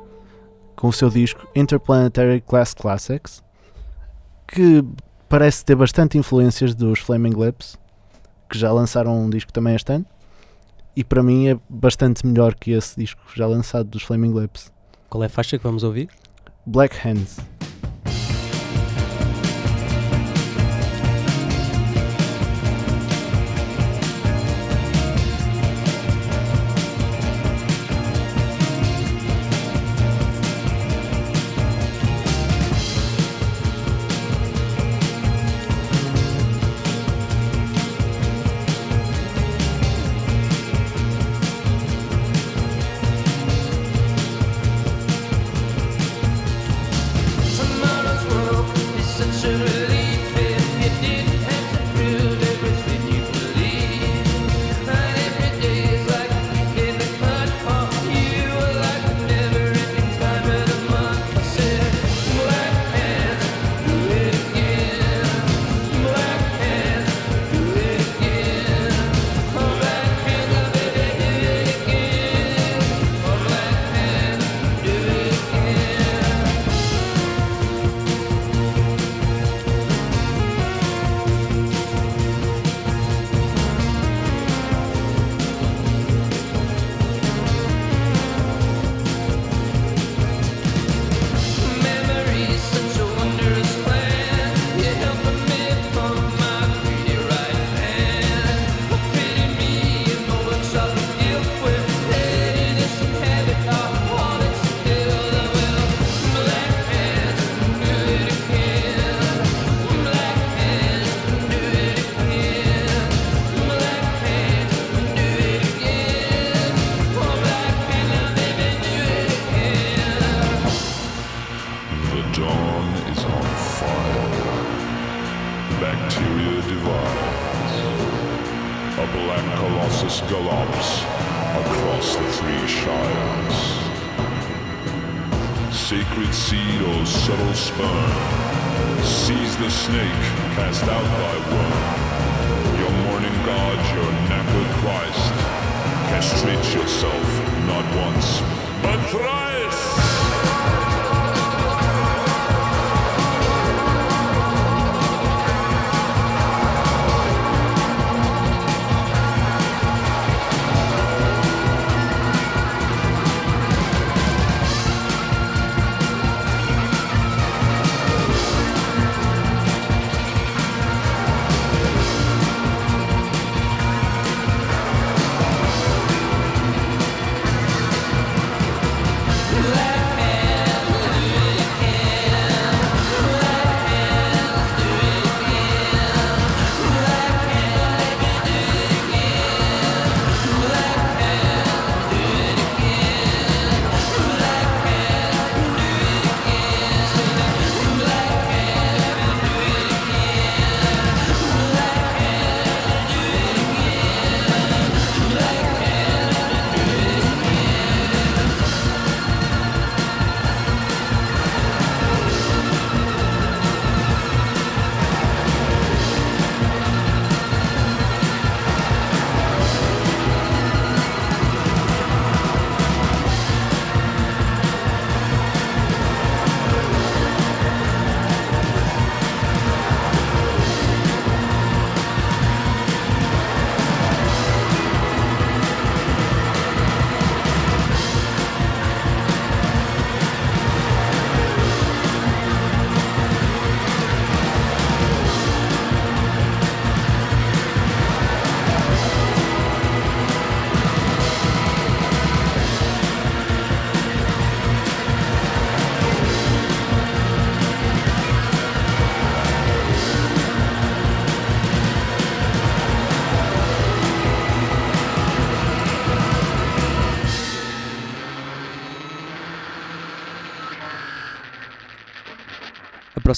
com 0.76 0.86
o 0.86 0.92
seu 0.92 1.10
disco 1.10 1.48
Interplanetary 1.52 2.40
Class 2.42 2.72
Classics, 2.74 3.42
que 4.46 4.84
parece 5.28 5.64
ter 5.64 5.74
bastante 5.74 6.16
influências 6.16 6.76
dos 6.76 7.00
Flaming 7.00 7.32
Lips, 7.32 7.76
que 8.48 8.56
já 8.56 8.70
lançaram 8.70 9.20
um 9.20 9.28
disco 9.28 9.52
também 9.52 9.74
este 9.74 9.94
ano, 9.94 10.06
e 10.94 11.02
para 11.02 11.24
mim 11.24 11.48
é 11.48 11.58
bastante 11.68 12.24
melhor 12.24 12.54
que 12.54 12.70
esse 12.70 12.94
disco 12.96 13.20
já 13.34 13.44
lançado 13.44 13.88
dos 13.88 14.04
Flaming 14.04 14.38
Lips. 14.38 14.70
Qual 15.10 15.24
é 15.24 15.26
a 15.26 15.28
faixa 15.28 15.58
que 15.58 15.64
vamos 15.64 15.82
ouvir? 15.82 16.08
Black 16.64 16.96
Hands. 17.04 17.36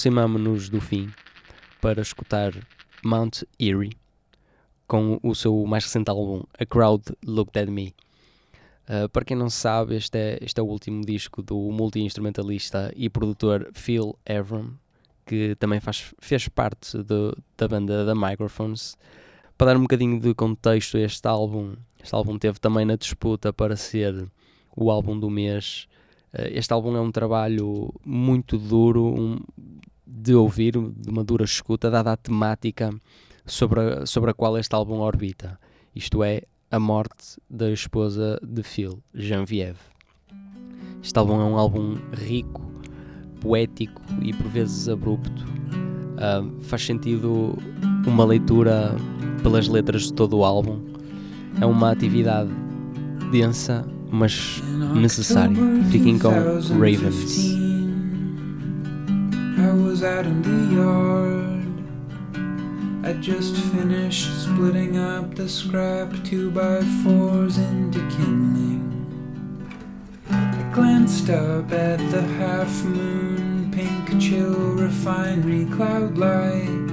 Aproximamo-nos 0.00 0.70
do 0.70 0.80
fim 0.80 1.10
para 1.78 2.00
escutar 2.00 2.54
Mount 3.04 3.42
Erie 3.58 3.92
com 4.86 5.20
o 5.22 5.34
seu 5.34 5.66
mais 5.66 5.84
recente 5.84 6.08
álbum 6.08 6.42
A 6.58 6.64
Crowd 6.64 7.04
Looked 7.22 7.58
at 7.58 7.68
Me. 7.68 7.94
Uh, 8.88 9.10
para 9.10 9.26
quem 9.26 9.36
não 9.36 9.50
sabe, 9.50 9.96
este 9.96 10.16
é, 10.16 10.38
este 10.40 10.58
é 10.58 10.62
o 10.62 10.66
último 10.66 11.04
disco 11.04 11.42
do 11.42 11.54
multi-instrumentalista 11.70 12.90
e 12.96 13.10
produtor 13.10 13.68
Phil 13.74 14.18
Evram, 14.24 14.72
que 15.26 15.54
também 15.56 15.80
faz, 15.80 16.14
fez 16.18 16.48
parte 16.48 16.96
da 17.58 17.68
banda 17.68 18.06
da 18.06 18.14
Microphones. 18.14 18.96
Para 19.58 19.74
dar 19.74 19.76
um 19.76 19.82
bocadinho 19.82 20.18
de 20.18 20.32
contexto 20.32 20.96
a 20.96 21.00
este 21.00 21.28
álbum, 21.28 21.74
este 22.02 22.14
álbum 22.14 22.38
teve 22.38 22.58
também 22.58 22.86
na 22.86 22.96
disputa 22.96 23.52
para 23.52 23.76
ser 23.76 24.30
o 24.74 24.90
álbum 24.90 25.20
do 25.20 25.28
mês. 25.28 25.86
Uh, 26.32 26.48
este 26.52 26.72
álbum 26.72 26.96
é 26.96 27.00
um 27.02 27.12
trabalho 27.12 27.92
muito 28.02 28.56
duro 28.56 29.04
um, 29.04 29.40
de 30.12 30.34
ouvir, 30.34 30.72
de 30.72 31.08
uma 31.08 31.22
dura 31.22 31.44
escuta, 31.44 31.90
dada 31.90 32.12
a 32.12 32.16
temática 32.16 32.92
sobre 33.46 33.80
a, 33.80 34.06
sobre 34.06 34.30
a 34.30 34.34
qual 34.34 34.58
este 34.58 34.74
álbum 34.74 34.98
orbita. 34.98 35.58
Isto 35.94 36.22
é, 36.24 36.42
a 36.70 36.78
morte 36.78 37.40
da 37.48 37.70
esposa 37.70 38.38
de 38.42 38.62
Phil, 38.62 39.02
Genevieve. 39.14 39.78
Este 41.02 41.18
álbum 41.18 41.40
é 41.40 41.44
um 41.44 41.56
álbum 41.56 41.96
rico, 42.12 42.62
poético 43.40 44.02
e 44.22 44.32
por 44.32 44.46
vezes 44.48 44.88
abrupto. 44.88 45.44
Uh, 46.20 46.60
faz 46.60 46.84
sentido 46.84 47.56
uma 48.06 48.24
leitura 48.24 48.94
pelas 49.42 49.68
letras 49.68 50.04
de 50.04 50.12
todo 50.12 50.38
o 50.38 50.44
álbum. 50.44 50.80
É 51.60 51.66
uma 51.66 51.90
atividade 51.90 52.50
densa, 53.32 53.86
mas 54.10 54.62
necessária. 54.94 55.56
Fiquem 55.90 56.18
com 56.18 56.28
Ravens. 56.28 57.69
I 59.70 59.72
was 59.72 60.02
out 60.02 60.26
in 60.26 60.42
the 60.42 60.74
yard. 60.74 61.62
I 63.06 63.12
just 63.20 63.54
finished 63.54 64.42
splitting 64.42 64.98
up 64.98 65.36
the 65.36 65.48
scrap 65.48 66.12
two 66.24 66.50
by 66.50 66.80
fours 67.04 67.56
into 67.56 68.00
kindling. 68.10 68.82
I 70.28 70.72
glanced 70.74 71.30
up 71.30 71.70
at 71.70 71.98
the 72.10 72.22
half 72.40 72.82
moon, 72.82 73.70
pink 73.70 74.20
chill 74.20 74.72
refinery 74.72 75.66
cloud 75.66 76.18
light. 76.18 76.88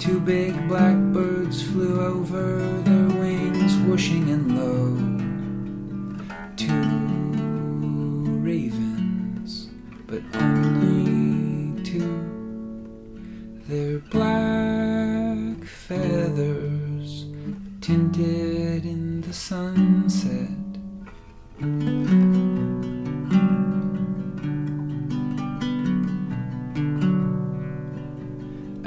Two 0.00 0.18
big 0.18 0.66
blackbirds 0.66 1.62
flew 1.62 2.00
over 2.00 2.58
their 2.82 3.08
wings, 3.20 3.76
whooshing 3.86 4.30
and 4.30 4.58
low. 4.58 4.96
Two 6.56 6.72
ravens, 8.42 8.77
but 10.08 10.22
only 10.36 11.82
two. 11.84 12.00
Their 13.68 13.98
black 13.98 15.64
feathers 15.66 17.26
tinted 17.82 18.86
in 18.86 19.20
the 19.20 19.34
sunset. 19.34 20.48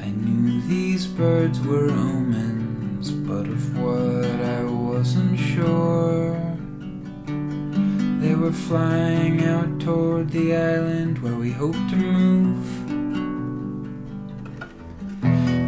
I 0.04 0.10
knew 0.10 0.62
these 0.68 1.06
birds 1.06 1.60
were 1.62 1.92
omens, 1.92 3.12
but 3.12 3.46
of 3.46 3.78
what 3.78 4.26
I 4.26 4.64
wasn't 4.64 5.40
sure. 5.40 6.51
They 8.22 8.36
were 8.36 8.52
flying 8.52 9.44
out 9.46 9.80
toward 9.80 10.30
the 10.30 10.56
island 10.56 11.18
where 11.24 11.34
we 11.34 11.52
hoped 11.52 11.90
to 11.90 11.96
move. 11.96 12.68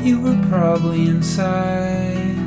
You 0.06 0.22
were 0.22 0.40
probably 0.50 1.08
inside. 1.08 2.38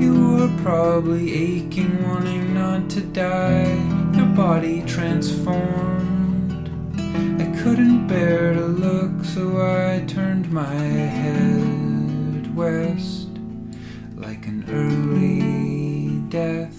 You 0.00 0.14
were 0.32 0.62
probably 0.62 1.34
aching, 1.34 2.02
wanting 2.08 2.54
not 2.54 2.88
to 2.88 3.02
die. 3.02 3.76
Your 4.16 4.30
body 4.34 4.82
transformed. 4.86 6.70
I 7.42 7.44
couldn't 7.62 8.06
bear 8.06 8.54
to 8.54 8.64
look, 8.64 9.22
so 9.22 9.60
I 9.60 10.02
turned 10.06 10.50
my 10.50 10.64
head 11.20 12.56
west 12.56 13.28
like 14.16 14.46
an 14.46 14.64
early 14.70 16.20
death. 16.30 16.77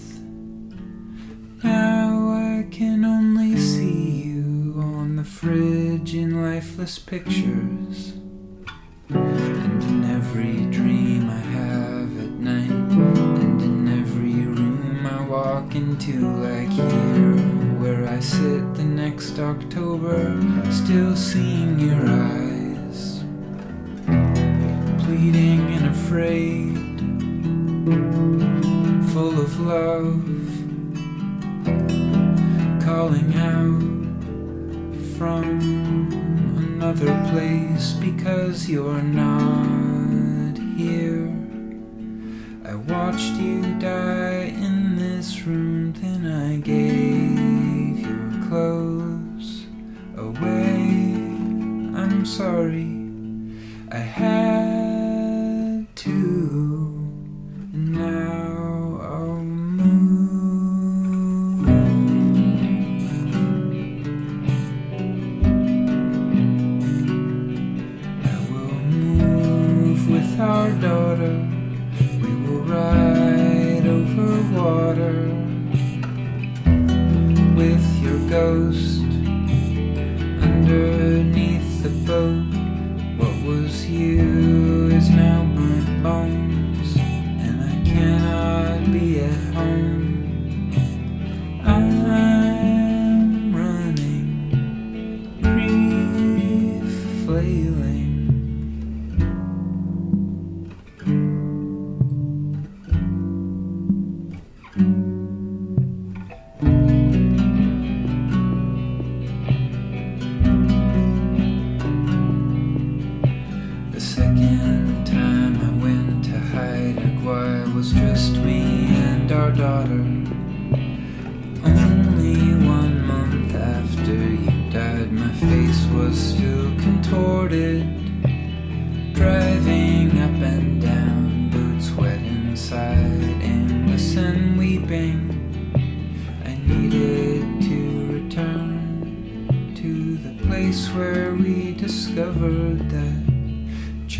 lifeless 6.60 6.98
pictures. 6.98 8.12
And 9.08 9.82
in 9.82 10.04
every 10.04 10.66
dream 10.66 11.30
I 11.30 11.38
have 11.56 12.18
at 12.20 12.32
night, 12.32 12.70
and 13.40 13.62
in 13.62 13.88
every 13.88 14.44
room 14.44 15.06
I 15.06 15.26
walk 15.26 15.74
into, 15.74 16.20
like 16.36 16.68
here, 16.68 17.36
where 17.80 18.06
I 18.06 18.20
sit 18.20 18.74
the 18.74 18.84
next 18.84 19.38
October, 19.38 20.38
still 20.70 21.16
seeing 21.16 21.78
your 21.80 22.06
eyes, 22.06 23.24
pleading 25.06 25.62
and 25.76 25.86
afraid. 25.86 27.19
Place 37.80 37.92
because 37.94 38.68
you're 38.68 39.02
not 39.02 40.58
here. 40.76 41.28
I 42.64 42.74
watched 42.74 43.34
you 43.40 43.62
die 43.78 44.52
in 44.66 44.96
this 44.96 45.46
room, 45.46 45.92
then 45.94 46.26
I 46.26 46.56
gave 46.60 48.00
your 48.00 48.48
clothes 48.48 49.66
away. 50.16 50.76
I'm 52.00 52.26
sorry, 52.26 52.90
I 53.90 53.98
had 53.98 54.39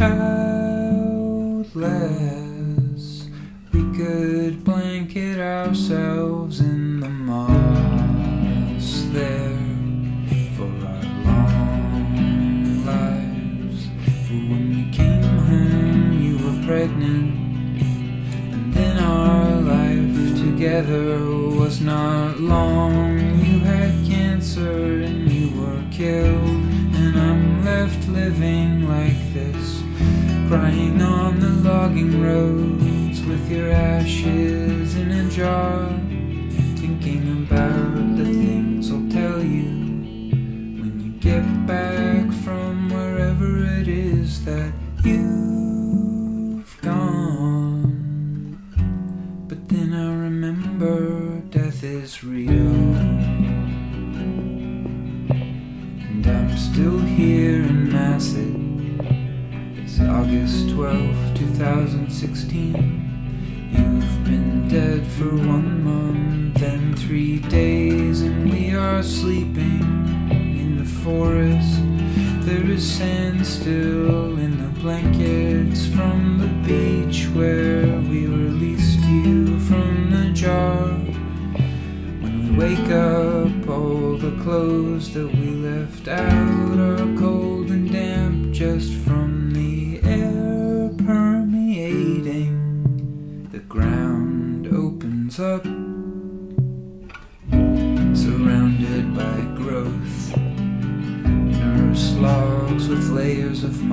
child. 0.01 0.30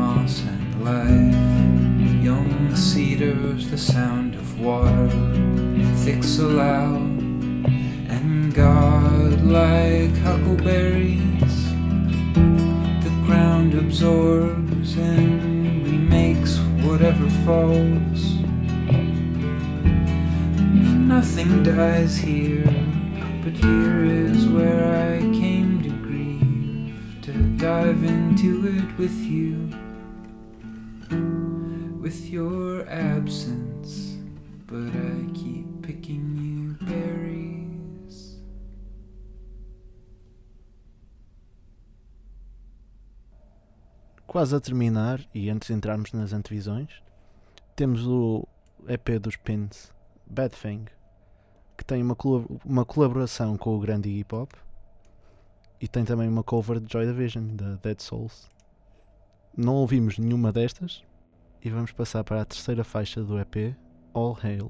Moss 0.08 0.42
and 0.42 0.86
life. 0.86 2.24
Young 2.24 2.74
cedars, 2.76 3.70
the 3.70 3.78
sound 3.78 4.36
of 4.36 4.48
water, 4.60 5.10
thick 6.04 6.24
so 6.24 6.48
loud 6.48 7.02
and 8.16 8.54
God-like 8.54 10.16
huckleberries. 10.28 11.56
The 13.06 13.14
ground 13.26 13.74
absorbs 13.74 14.96
and 14.98 15.86
remakes 15.86 16.58
whatever 16.86 17.30
falls. 17.46 18.22
Nothing 21.16 21.64
dies 21.64 22.16
here, 22.18 22.72
but 23.44 23.54
here 23.66 24.06
is 24.06 24.48
where 24.48 24.86
I 25.12 25.20
came 25.42 25.72
to 25.84 25.92
grieve, 26.08 26.96
to 27.24 27.34
dive 27.58 28.04
into 28.04 28.68
it 28.68 28.98
with 28.98 29.18
you, 29.34 29.70
with 32.08 32.32
your 32.32 32.88
absence. 32.88 34.18
But 34.66 34.96
I 34.96 35.28
keep 35.34 35.66
picking 35.82 36.38
you 36.38 36.86
berries. 36.86 38.40
Quase 44.26 44.56
a 44.56 44.62
terminar, 44.62 45.20
e 45.34 45.50
antes 45.50 45.68
de 45.68 45.74
entrarmos 45.74 46.14
nas 46.14 46.32
antevisões, 46.32 46.90
temos 47.76 48.08
o 48.08 48.48
EP 48.88 49.20
dos 49.20 49.36
Pins, 49.36 49.92
Bad 50.26 50.56
Thing, 50.56 50.86
que 51.78 51.84
tem 51.84 52.02
uma, 52.02 52.16
uma 52.64 52.86
colaboração 52.86 53.58
com 53.58 53.76
o 53.76 53.80
grande 53.82 54.08
Iggy 54.08 54.24
Pop 54.24 54.56
e 55.82 55.90
tem 55.90 56.06
também 56.06 56.30
uma 56.30 56.44
cover 56.44 56.80
de 56.80 56.92
Joy 56.92 57.06
Division, 57.06 57.54
da 57.54 57.76
Dead 57.76 58.00
Souls. 58.00 58.50
Não 59.58 59.76
ouvimos 59.76 60.18
nenhuma 60.18 60.54
destas 60.54 61.04
e 61.64 61.70
vamos 61.70 61.92
passar 61.92 62.24
para 62.24 62.42
a 62.42 62.46
terceira 62.46 62.84
faixa 62.84 63.24
do 63.24 63.40
EP, 63.40 63.76
All 64.14 64.38
Hail. 64.42 64.70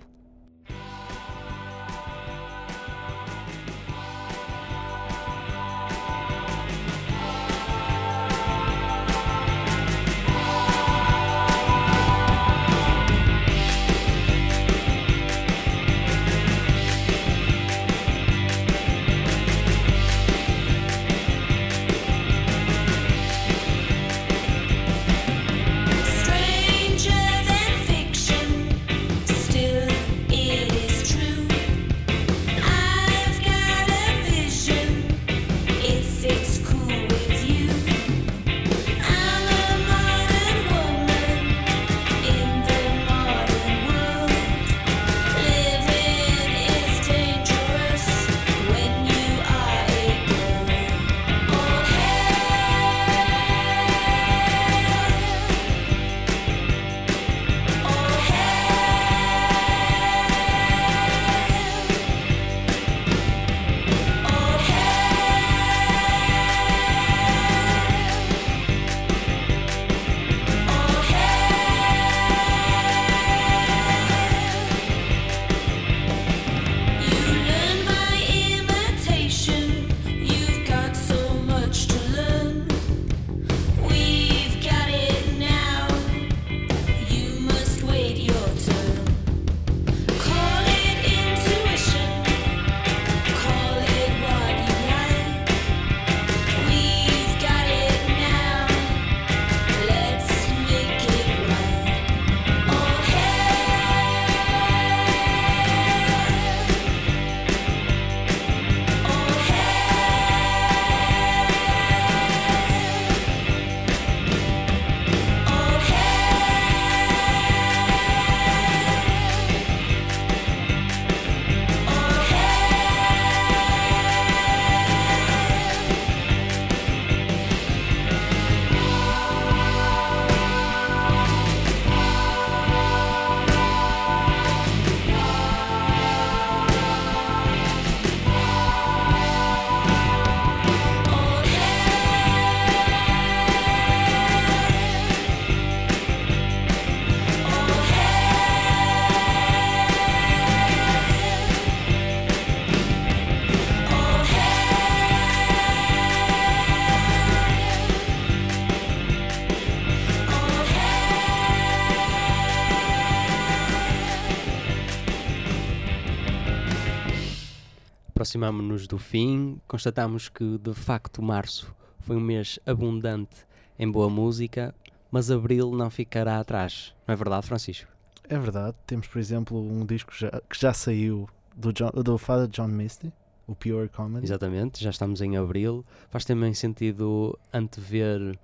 Aproximamos-nos 168.37 168.87
do 168.87 168.97
fim, 168.99 169.59
constatamos 169.67 170.29
que 170.29 170.57
de 170.59 170.73
facto 170.73 171.21
março 171.23 171.73
foi 172.01 172.15
um 172.15 172.19
mês 172.19 172.59
abundante 172.67 173.35
em 173.79 173.89
boa 173.89 174.09
música, 174.09 174.75
mas 175.11 175.31
abril 175.31 175.71
não 175.71 175.89
ficará 175.89 176.39
atrás. 176.39 176.93
Não 177.07 177.13
é 177.13 177.15
verdade, 177.15 177.47
Francisco? 177.47 177.89
É 178.29 178.37
verdade, 178.37 178.75
temos 178.85 179.07
por 179.07 179.17
exemplo 179.17 179.59
um 179.59 179.83
disco 179.85 180.13
já- 180.15 180.29
que 180.47 180.59
já 180.59 180.71
saiu 180.71 181.27
do, 181.55 181.73
John, 181.73 181.89
do 181.89 182.17
Father 182.19 182.47
John 182.47 182.67
Misty, 182.67 183.11
o 183.47 183.55
Pure 183.55 183.89
Comedy. 183.89 184.25
Exatamente, 184.25 184.83
já 184.83 184.91
estamos 184.91 185.19
em 185.21 185.35
abril. 185.35 185.83
Faz 186.09 186.23
também 186.23 186.53
sentido 186.53 187.37
antever 187.51 188.37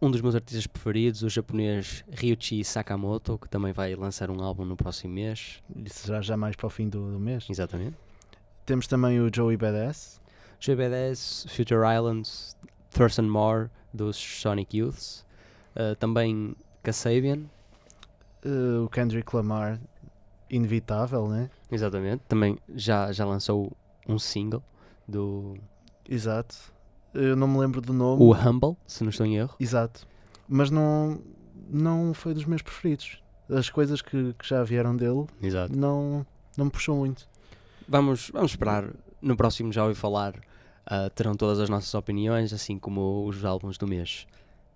um 0.00 0.10
dos 0.10 0.20
meus 0.22 0.34
artistas 0.34 0.66
preferidos, 0.66 1.22
o 1.22 1.28
japonês 1.28 2.04
Ryuichi 2.10 2.64
Sakamoto, 2.64 3.38
que 3.38 3.48
também 3.50 3.72
vai 3.72 3.94
lançar 3.94 4.30
um 4.30 4.42
álbum 4.42 4.64
no 4.64 4.76
próximo 4.76 5.12
mês. 5.14 5.62
Isso 5.84 6.06
já, 6.08 6.20
já 6.22 6.36
mais 6.36 6.54
para 6.56 6.66
o 6.66 6.70
fim 6.70 6.88
do, 6.88 7.10
do 7.12 7.18
mês. 7.20 7.46
Exatamente. 7.50 7.96
Temos 8.66 8.86
também 8.88 9.20
o 9.20 9.30
Joey 9.32 9.56
Badass. 9.56 10.20
GBDS, 10.58 11.46
Future 11.48 11.82
Islands, 11.86 12.56
Thurston 12.90 13.22
Moore, 13.22 13.70
dos 13.94 14.16
Sonic 14.16 14.76
Youths. 14.76 15.24
Uh, 15.76 15.94
também 15.96 16.56
Kasabian, 16.82 17.42
eh, 18.44 18.78
o 18.82 18.88
Kendrick 18.88 19.34
Lamar, 19.34 19.80
inevitável, 20.48 21.28
né? 21.28 21.50
exatamente. 21.70 22.22
Também 22.28 22.58
já, 22.74 23.12
já 23.12 23.24
lançou 23.24 23.72
um 24.08 24.18
single 24.18 24.62
do 25.06 25.54
Exato. 26.08 26.56
Eu 27.12 27.34
não 27.34 27.48
me 27.48 27.58
lembro 27.58 27.80
do 27.80 27.92
nome. 27.92 28.22
o 28.22 28.32
Humble, 28.32 28.76
se 28.86 29.02
não 29.02 29.10
estou 29.10 29.26
em 29.26 29.36
erro. 29.36 29.56
Exato. 29.58 30.06
Mas 30.48 30.70
não, 30.70 31.20
não 31.68 32.14
foi 32.14 32.32
dos 32.34 32.44
meus 32.44 32.62
preferidos. 32.62 33.20
As 33.50 33.68
coisas 33.68 34.00
que, 34.00 34.32
que 34.38 34.48
já 34.48 34.62
vieram 34.62 34.96
dele 34.96 35.26
Exato. 35.42 35.76
não, 35.76 36.24
não 36.56 36.66
me 36.66 36.70
puxou 36.70 36.96
muito. 36.96 37.28
Vamos, 37.88 38.30
vamos 38.32 38.52
esperar. 38.52 38.90
No 39.20 39.36
próximo 39.36 39.72
já 39.72 39.82
ouvi 39.84 39.94
falar. 39.94 40.34
ah, 40.88 41.10
terão 41.10 41.34
todas 41.34 41.58
as 41.58 41.68
nossas 41.68 41.92
opiniões, 41.94 42.52
assim 42.52 42.78
como 42.78 43.26
os 43.26 43.44
álbuns 43.44 43.76
do 43.76 43.88
mês. 43.88 44.24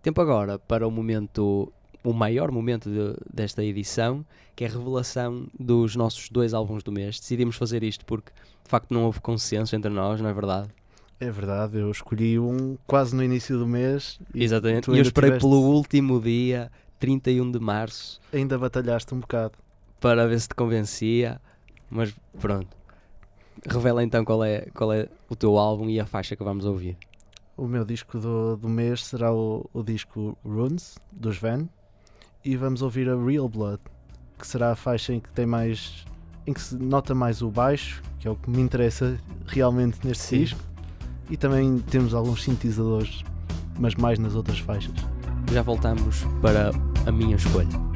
Tempo 0.02 0.20
agora 0.20 0.58
para 0.58 0.84
o 0.86 0.90
momento, 0.90 1.72
o 2.02 2.12
maior 2.12 2.50
momento 2.50 2.90
de- 2.90 3.16
desta 3.32 3.62
edição, 3.62 4.24
que 4.56 4.64
é 4.64 4.66
a 4.66 4.70
revelação 4.70 5.46
dos 5.56 5.94
nossos 5.94 6.28
dois 6.28 6.52
álbuns 6.52 6.82
do 6.82 6.90
mês. 6.90 7.20
Decidimos 7.20 7.54
fazer 7.54 7.84
isto 7.84 8.04
porque, 8.04 8.32
de 8.64 8.68
facto, 8.68 8.92
não 8.92 9.04
houve 9.04 9.20
consenso 9.20 9.76
entre 9.76 9.88
nós, 9.90 10.20
não 10.20 10.28
é 10.28 10.32
verdade? 10.32 10.68
É 11.20 11.30
verdade, 11.30 11.76
eu 11.78 11.88
escolhi 11.90 12.40
um 12.40 12.76
quase 12.88 13.14
no 13.14 13.22
início 13.22 13.56
do 13.56 13.66
mês 13.68 14.18
e 14.34 14.42
Exatamente. 14.42 14.90
E 14.90 14.96
eu 14.96 15.02
esperei 15.02 15.30
tiveste- 15.30 15.48
pelo 15.48 15.60
último 15.62 16.20
dia, 16.20 16.72
31 16.98 17.52
de 17.52 17.60
março, 17.60 18.20
ainda 18.32 18.58
batalhaste 18.58 19.14
um 19.14 19.20
bocado. 19.20 19.52
para 20.00 20.26
ver 20.26 20.40
se 20.40 20.48
te 20.48 20.54
convencia, 20.56 21.40
mas 21.90 22.12
pronto. 22.40 22.74
Revela 23.68 24.02
então 24.02 24.24
qual 24.24 24.42
é, 24.42 24.66
qual 24.74 24.92
é 24.92 25.08
o 25.28 25.36
teu 25.36 25.58
álbum 25.58 25.88
e 25.88 26.00
a 26.00 26.06
faixa 26.06 26.34
que 26.34 26.42
vamos 26.42 26.64
ouvir. 26.64 26.96
O 27.56 27.66
meu 27.66 27.84
disco 27.84 28.18
do, 28.18 28.56
do 28.56 28.68
mês 28.68 29.04
será 29.04 29.32
o, 29.32 29.68
o 29.72 29.82
disco 29.82 30.36
Runes, 30.44 30.98
dos 31.12 31.36
Van, 31.36 31.68
e 32.44 32.56
vamos 32.56 32.80
ouvir 32.80 33.08
a 33.08 33.16
Real 33.16 33.48
Blood, 33.48 33.80
que 34.38 34.46
será 34.46 34.72
a 34.72 34.76
faixa 34.76 35.12
em 35.12 35.20
que 35.20 35.30
tem 35.30 35.44
mais. 35.44 36.06
em 36.46 36.54
que 36.54 36.60
se 36.60 36.74
nota 36.76 37.14
mais 37.14 37.42
o 37.42 37.50
baixo, 37.50 38.02
que 38.18 38.26
é 38.26 38.30
o 38.30 38.36
que 38.36 38.48
me 38.48 38.60
interessa 38.60 39.18
realmente 39.46 39.98
neste 40.06 40.24
Sim. 40.24 40.38
disco, 40.38 40.60
e 41.28 41.36
também 41.36 41.78
temos 41.80 42.14
alguns 42.14 42.42
sintetizadores, 42.42 43.22
mas 43.78 43.94
mais 43.94 44.18
nas 44.18 44.34
outras 44.34 44.58
faixas. 44.58 44.94
Já 45.52 45.62
voltamos 45.62 46.24
para 46.40 46.70
a 47.06 47.12
minha 47.12 47.36
escolha. 47.36 47.89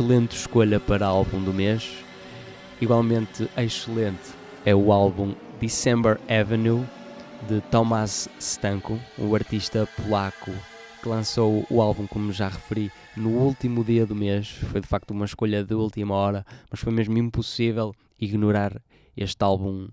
Excelente 0.00 0.34
escolha 0.34 0.80
para 0.80 1.06
álbum 1.06 1.44
do 1.44 1.52
mês. 1.52 2.02
Igualmente 2.80 3.46
excelente 3.54 4.32
é 4.64 4.74
o 4.74 4.92
álbum 4.92 5.34
December 5.60 6.18
Avenue 6.26 6.86
de 7.46 7.60
Tomasz 7.70 8.26
Stanko, 8.38 8.98
o 9.18 9.34
artista 9.34 9.86
polaco 9.96 10.52
que 11.02 11.08
lançou 11.08 11.66
o 11.68 11.82
álbum, 11.82 12.06
como 12.06 12.32
já 12.32 12.48
referi, 12.48 12.90
no 13.14 13.28
último 13.28 13.84
dia 13.84 14.06
do 14.06 14.16
mês. 14.16 14.48
Foi 14.48 14.80
de 14.80 14.86
facto 14.86 15.10
uma 15.10 15.26
escolha 15.26 15.62
de 15.62 15.74
última 15.74 16.14
hora, 16.14 16.46
mas 16.70 16.80
foi 16.80 16.94
mesmo 16.94 17.18
impossível 17.18 17.94
ignorar 18.18 18.80
este 19.14 19.44
álbum 19.44 19.86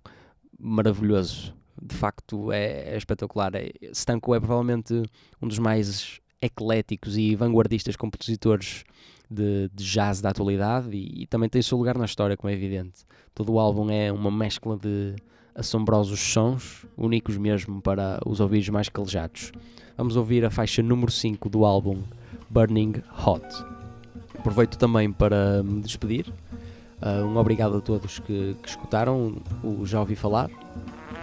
maravilhoso. 0.58 1.54
De 1.82 1.96
facto, 1.96 2.50
é, 2.54 2.94
é 2.94 2.98
espetacular. 2.98 3.54
É, 3.56 3.72
Stanko 3.92 4.34
é 4.34 4.40
provavelmente 4.40 5.04
um 5.42 5.50
dos 5.50 5.60
mais 5.60 6.22
ecléticos 6.42 7.18
e 7.18 7.36
vanguardistas 7.36 7.98
compositores 7.98 8.86
de, 9.30 9.70
de 9.74 9.84
jazz 9.84 10.22
da 10.22 10.30
atualidade 10.30 10.90
e, 10.92 11.24
e 11.24 11.28
também 11.28 11.50
tem 11.50 11.60
o 11.60 11.64
seu 11.64 11.78
lugar 11.78 11.98
na 11.98 12.06
história, 12.06 12.38
como 12.38 12.50
é 12.50 12.54
evidente. 12.54 13.06
Todo 13.34 13.54
o 13.54 13.60
álbum 13.60 13.90
é 13.90 14.12
uma 14.12 14.32
mescla 14.32 14.78
de 14.78 15.16
assombrosos 15.54 16.20
sons, 16.20 16.86
únicos 16.96 17.38
mesmo 17.38 17.82
para 17.82 18.20
os 18.26 18.40
ouvidos 18.40 18.70
mais 18.70 18.90
calejados. 18.90 19.52
Vamos 19.98 20.16
ouvir 20.16 20.46
a 20.46 20.52
faixa 20.52 20.84
número 20.84 21.12
5 21.12 21.50
do 21.50 21.66
álbum 21.66 22.04
Burning 22.50 23.02
Hot. 23.26 23.44
Aproveito 24.38 24.78
também 24.78 25.12
para 25.12 25.64
me 25.64 25.82
despedir. 25.82 26.32
Uh, 27.02 27.26
um 27.26 27.38
obrigado 27.38 27.78
a 27.78 27.82
todos 27.82 28.20
que, 28.20 28.56
que 28.62 28.70
escutaram 28.70 29.38
o 29.64 29.86
Já 29.86 30.00
Ouvi 30.00 30.16
Falar. 30.16 30.50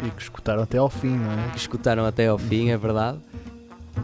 E 0.05 0.11
que 0.11 0.23
escutaram 0.23 0.63
até 0.63 0.79
ao 0.79 0.91
fim, 0.91 1.17
não 1.17 1.31
é? 1.31 1.51
Que 1.53 1.59
escutaram 1.59 2.05
até 2.05 2.27
ao 2.27 2.39
fim, 2.39 2.71
é 2.71 2.77
verdade. 2.77 3.19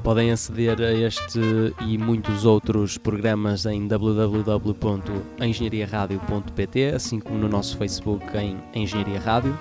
Podem 0.03 0.31
aceder 0.31 0.81
a 0.81 0.93
este 0.93 1.41
e 1.87 1.99
muitos 1.99 2.47
outros 2.47 2.97
programas 2.97 3.67
em 3.67 3.87
www.engenhariaradio.pt, 3.87 6.85
assim 6.95 7.21
como 7.21 7.39
no 7.39 7.49
nosso 7.49 7.77
Facebook 7.77 8.25
em 8.37 8.57
Engenharia 8.75 9.21
Rádio. 9.21 9.59